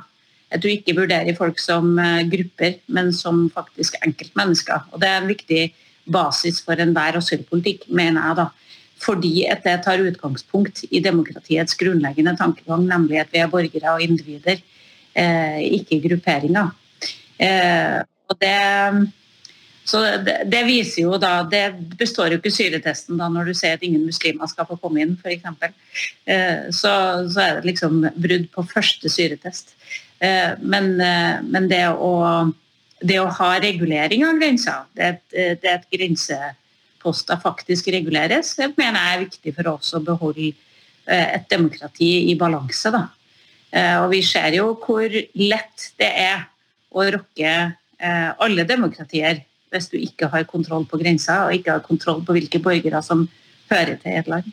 [0.55, 4.89] At du ikke vurderer folk som eh, grupper, men som faktisk enkeltmennesker.
[4.95, 5.65] Og Det er en viktig
[6.07, 8.37] basis for enhver asylpolitikk, mener jeg.
[8.43, 8.51] da
[9.05, 14.05] fordi at det tar utgangspunkt i demokratiets grunnleggende tankegang, nemlig at vi er borgere og
[14.05, 14.63] individer,
[15.13, 16.71] eh, ikke grupperinger.
[17.39, 18.01] Eh,
[18.31, 19.11] og det,
[19.85, 23.75] så det, det, viser jo da Det består jo ikke syretesten da når du sier
[23.77, 25.45] at ingen muslimer skal få komme inn, f.eks.
[26.25, 26.95] Eh, så,
[27.29, 29.75] så er det liksom brudd på første syretest.
[30.25, 32.15] Eh, men, eh, men det, å,
[33.05, 35.11] det å ha regulering av grenser, det,
[35.63, 41.37] det at grenseposter faktisk reguleres, det mener jeg er viktig for oss å beholde eh,
[41.37, 42.93] et demokrati i balanse.
[42.95, 43.07] Da.
[43.75, 46.47] Eh, og vi ser jo hvor lett det er
[46.95, 49.45] å rokke eh, alle demokratier
[49.75, 53.27] hvis du ikke har kontroll på grensa og ikke har kontroll på hvilke borgere som
[53.73, 54.53] hører til et land.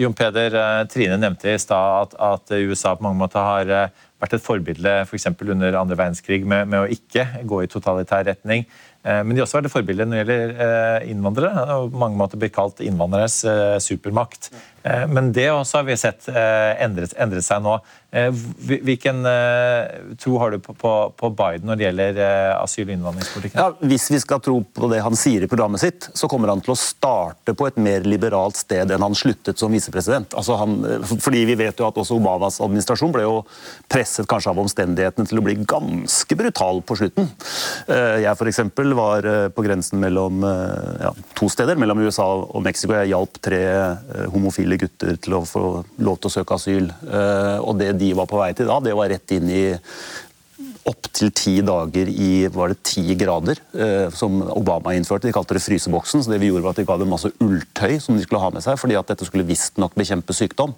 [0.00, 0.56] Jon Peder,
[0.90, 5.28] Trine nevnte i stad at, at, USA på mange måter har vært et forbilde f.eks.
[5.38, 8.66] For under andre verdenskrig med, med, å ikke gå i totalitær retning.
[9.00, 11.64] Eh, men de har også vært et forbilde når det gjelder eh, innvandrere.
[11.76, 14.52] og på mange måter blir kalt innvandreres eh, supermakt.
[14.80, 17.74] Men det også har vi sett endret, endret seg nå.
[18.10, 19.22] Hvilken
[20.18, 22.20] tro har du på, Biden når det gjelder
[22.56, 23.60] asyl- og innvandringspolitikken?
[23.60, 26.62] Ja, hvis vi skal tro på det han sier i programmet sitt, så kommer han
[26.64, 30.34] til å starte på et mer liberalt sted enn han sluttet som visepresident.
[30.34, 30.58] Altså
[31.20, 33.40] fordi vi vet jo at også Obamas administrasjon ble jo
[33.90, 37.30] presset kanskje av omstendighetene til å bli ganske brutal på slutten.
[37.86, 42.94] Jeg eksempel, var eh, på grensen mellom eh, ja, to steder, mellom USA og Mexico.
[42.98, 45.64] Jeg hjalp tre eh, homofile gutter til å få
[46.02, 46.90] lov til å søke asyl.
[47.60, 49.64] Og det de var på vei til da, det var rett inn i
[50.90, 55.28] opptil ti dager i var det ti grader, eh, som Obama innførte.
[55.28, 56.22] De kalte det fryseboksen.
[56.22, 58.50] så det vi gjorde var at De ga dem masse ulltøy som de skulle ha
[58.50, 60.74] med seg, fordi at dette skulle visstnok bekjempe sykdom.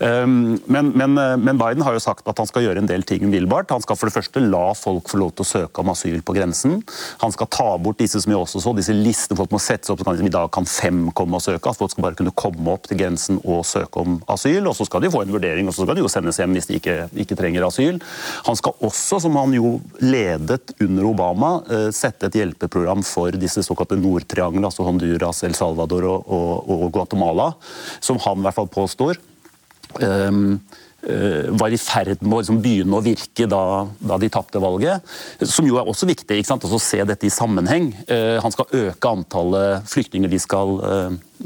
[0.00, 3.02] Um, men, men, eh, men, Biden har jo sagt at han skal gjøre en del
[3.02, 3.70] ting umiddelbart.
[3.70, 6.36] Han skal for det første la folk få lov til å søke om asyl på
[6.36, 6.80] grensen.
[7.22, 9.94] Han skal ta bort disse som jeg også så, disse listene folk må sette seg
[9.94, 11.70] opp, så kan, i dag kan fem komme og søke.
[11.70, 14.66] at Folk skal bare kunne komme opp til grensen og søke om asyl.
[14.68, 16.70] og Så skal de få en vurdering, og så skal de jo sendes hjem hvis
[16.70, 18.00] de ikke, ikke trenger asyl.
[18.46, 19.72] Han skal også, som han jo
[20.02, 26.06] ledet under Obama, eh, sette et hjelpeprogram for disse såkalte Nordtrianglene, altså Honduras, El Salvador
[26.08, 27.52] og, og, og Guatemala,
[28.00, 29.20] som han i hvert fall påstår.
[30.00, 30.62] Um,
[31.02, 33.62] var i ferd med å liksom begynne å virke da,
[33.98, 35.02] da de tapte valget.
[35.42, 36.62] Som jo er også viktig ikke sant?
[36.62, 37.90] å se dette i sammenheng.
[38.44, 40.78] Han skal øke antallet flyktninger de skal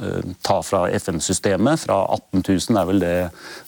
[0.02, 1.80] Eh, ta fra FN-systemet.
[1.80, 3.14] Fra 18 000 er vel det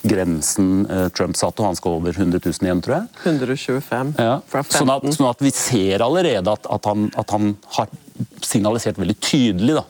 [0.02, 3.06] grensen eh, Trump satte, og han skal over 100 000 igjen, tror jeg.
[3.24, 4.34] 125 ja.
[4.50, 4.76] fra 15.
[4.76, 7.88] Sånn at, sånn at, vi ser allerede at, at, han, at han, har
[8.44, 9.84] signalisert veldig tydelig da,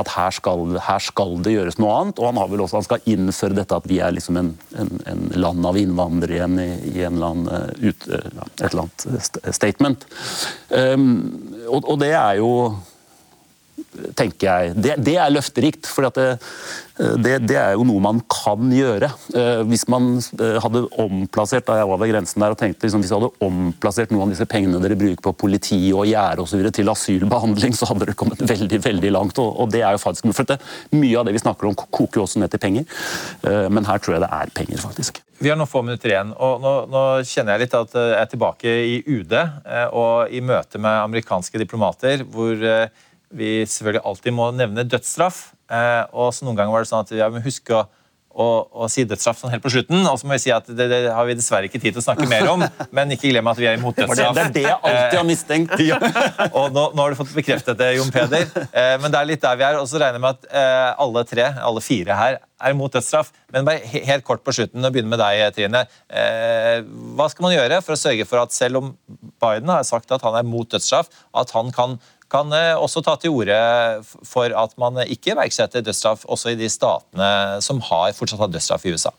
[0.00, 2.20] at her skal, her skal, det gjøres noe annet.
[2.20, 4.92] Og han har vel også, han skal innføre dette at vi er liksom en, en,
[5.10, 8.06] en land av innvandrere igjen i, i eller annen, ut, ut,
[8.60, 10.06] et eller annet statement.
[10.70, 11.10] Um,
[11.68, 12.52] og, og det er jo
[14.14, 14.74] tenker jeg.
[14.78, 15.88] Det, det er løfterikt.
[15.90, 16.26] for det,
[17.18, 19.10] det, det, er jo noe man kan gjøre.
[19.34, 23.02] Eh, hvis man eh, hadde omplassert da jeg var ved grensen der og tenkte liksom,
[23.02, 26.66] hvis jeg hadde omplassert noen av disse pengene dere bruker på politi og gjerde osv.
[26.76, 29.40] til asylbehandling, så hadde dere kommet veldig veldig langt.
[29.42, 30.56] Og, og det er jo faktisk for
[30.96, 32.86] Mye av det vi snakker om, koker jo også ned til penger.
[33.46, 35.20] Eh, men her tror jeg det er penger, faktisk.
[35.40, 36.34] Vi har noen få minutter igjen.
[36.36, 39.36] og nå, nå, kjenner jeg litt at jeg er tilbake i UD
[39.96, 42.26] og i møte med amerikanske diplomater.
[42.28, 42.60] hvor
[43.30, 45.50] vi selvfølgelig alltid må nevne dødsstraff.
[45.70, 47.84] Eh, og så Noen ganger var det sånn at vi vi huske å,
[48.30, 48.46] å,
[48.82, 50.02] å, si dødsstraff sånn helt på slutten.
[50.10, 52.06] Og så må vi si at det, det, har vi dessverre ikke tid til å
[52.08, 52.64] snakke mer om,
[52.96, 54.34] men ikke glem at vi er imot dødsstraff.
[54.34, 55.78] Det er det jeg alltid har mistenkt.
[55.90, 55.98] ja.
[56.50, 58.50] Og nå, nå, har du fått bekreftet det, Jon Peder.
[58.66, 59.78] Eh, men det er litt der vi er.
[59.78, 63.30] Og så regner jeg med at eh, alle tre, alle fire her, er imot dødsstraff.
[63.54, 65.86] Men bare helt kort på slutten, og begynne med deg, Trine.
[67.16, 68.90] hva skal man gjøre for å sørge for at selv om
[69.40, 71.08] Biden har sagt at han er mot dødsstraff,
[71.40, 71.96] at han kan
[72.30, 73.58] kan eh, også ta til orde
[74.26, 78.86] for at man ikke iverksetter dødsstraff også i de statene som har fortsatt har dødsstraff
[78.86, 79.12] i USA.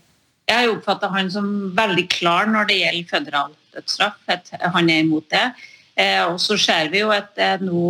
[0.49, 1.47] Jeg oppfatter han som
[1.77, 4.19] veldig klar når det gjelder føderal dødsstraff.
[4.31, 5.47] At han er imot det.
[5.95, 7.83] Eh, og så ser vi jo at det nå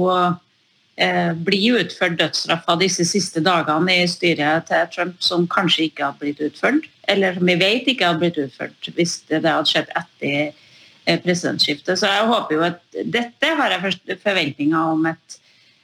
[0.98, 6.24] eh, blir utført dødsstraffer disse siste dagene i styret til Trump som kanskje ikke hadde
[6.24, 6.90] blitt utført.
[7.10, 10.68] Eller vi vet ikke hadde blitt utført hvis det hadde skjedd etter
[11.06, 12.00] presidentskiftet.
[12.00, 15.38] Så jeg håper jo at dette har jeg forventninger om at,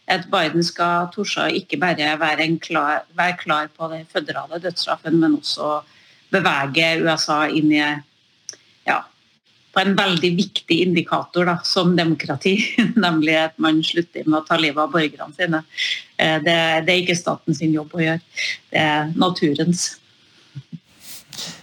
[0.07, 5.39] at Biden skal torde ikke bare være klar, være, klar, på den føderale dødsstraffen, men
[5.39, 5.82] også
[6.32, 7.84] bevege USA inn i
[8.88, 9.01] ja,
[9.74, 12.57] på en veldig viktig indikator da, som demokrati,
[13.05, 15.63] nemlig at man slutter med å ta livet av borgerne sine.
[16.18, 16.57] Eh, det,
[16.88, 18.22] det er ikke statens jobb å gjøre,
[18.74, 19.95] det er naturens.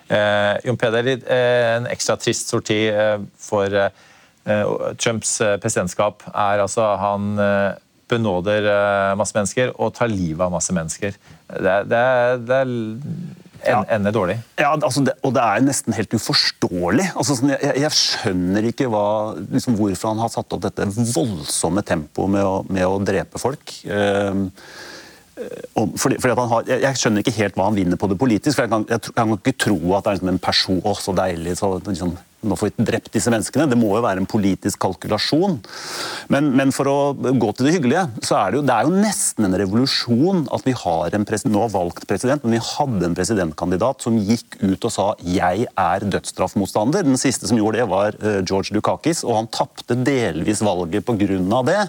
[0.08, 3.78] Eh, Jon Peder, eh, en ekstra trist sorti eh, for
[5.00, 7.30] Trumps presidentskap er altså han
[8.12, 8.66] benåder
[9.16, 11.16] masse mennesker og tar livet av masse mennesker.
[11.48, 12.02] Det, det,
[12.44, 14.36] det en, ender dårlig.
[14.60, 17.08] Ja, altså det, og det er nesten helt uforståelig.
[17.14, 19.06] Altså, sånn, jeg, jeg, skjønner ikke hva,
[19.40, 23.78] liksom, hvorfor han har satt opp dette voldsomme tempoet med, med, å drepe folk.
[23.88, 24.93] Uh, Eh,
[25.34, 28.56] fordi, fordi har, jeg, jeg, skjønner ikke helt hva han vinner på det politisk.
[28.56, 31.14] for Jeg kan, jeg kan ikke tro at det er liksom en person Å, så
[31.16, 31.56] deilig.
[31.58, 32.14] så liksom,
[32.44, 33.66] nå får vi drept disse menneskene.
[33.70, 35.56] Det må jo være en politisk kalkulasjon.
[36.32, 39.02] Men, men for å gå til det hyggelige, så er det jo, det er jo
[39.04, 43.16] nesten en revolusjon at vi har en president, nå valgt president, men vi hadde en
[43.16, 47.04] presidentkandidat som gikk ut og sa 'jeg er dødsstraffmotstander'.
[47.04, 51.62] Den siste som gjorde det, var eh, George Dukakis, og han tapte delvis valget pga.
[51.64, 51.82] det.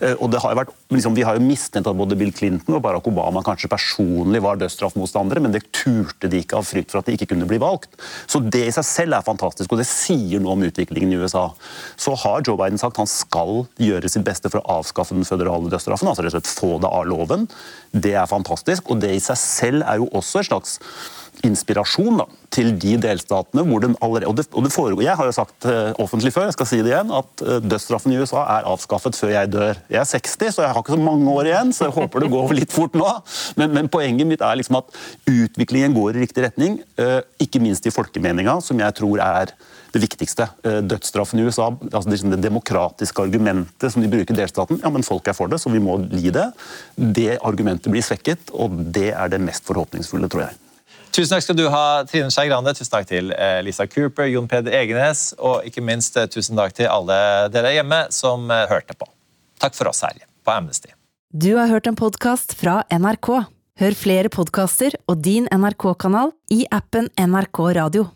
[0.00, 2.76] Eh, og det har jo vært, liksom, Vi har jo mistenkt at både Bill Clinton
[2.76, 7.00] og Barack Obama kanskje personlig var dødsstraffmotstandere, men det turte de ikke av frykt for
[7.00, 7.94] at de ikke kunne bli valgt.
[8.30, 11.48] Så det i seg selv er fantastisk, og det sier noe om utviklingen i USA.
[12.00, 15.72] Så har Joe Biden sagt han skal gjøre sitt beste for å avskaffe den føderale
[15.72, 17.48] dødsstraffen, altså rett og slett få det av loven.
[17.92, 20.78] Det er fantastisk, og det i seg selv er jo også et slags
[21.44, 25.28] inspirasjon da, til de delstatene hvor den allerede og det, og det foregår, Jeg har
[25.28, 28.44] jo sagt uh, offentlig før, jeg skal si det igjen, at uh, dødsstraffen i USA
[28.56, 29.80] er avskaffet før jeg dør.
[29.90, 32.32] Jeg er 60, så jeg har ikke så mange år igjen, så jeg håper det
[32.32, 33.10] går litt fort nå.
[33.60, 34.98] Men, men poenget mitt er liksom at
[35.30, 39.54] utviklingen går i riktig retning, uh, ikke minst i folkemeninga, som jeg tror er
[39.94, 40.48] det viktigste.
[40.90, 45.30] Dødsstraffen i USA, altså det, demokratiske argumentet som de bruker i delstaten, ja, men folk
[45.30, 46.48] er for det, så vi må li det.
[46.98, 50.63] Det argumentet blir svekket, og det er det mest forhåpningsfulle, tror jeg.
[51.14, 52.72] Tusen takk skal du ha, Trine Skei Grande.
[52.74, 56.74] Tusen takk til eh, Lisa Cooper, Jon Peder Egenes, og ikke minst eh, tusen takk
[56.74, 57.18] til alle
[57.54, 59.06] dere hjemme som eh, hørte på.
[59.62, 60.90] Takk for oss her på Amnesty.
[61.30, 63.30] Du har hørt en podkast fra NRK.
[63.78, 68.08] Hør flere podkaster og din NRK-kanal i appen NRK Radio.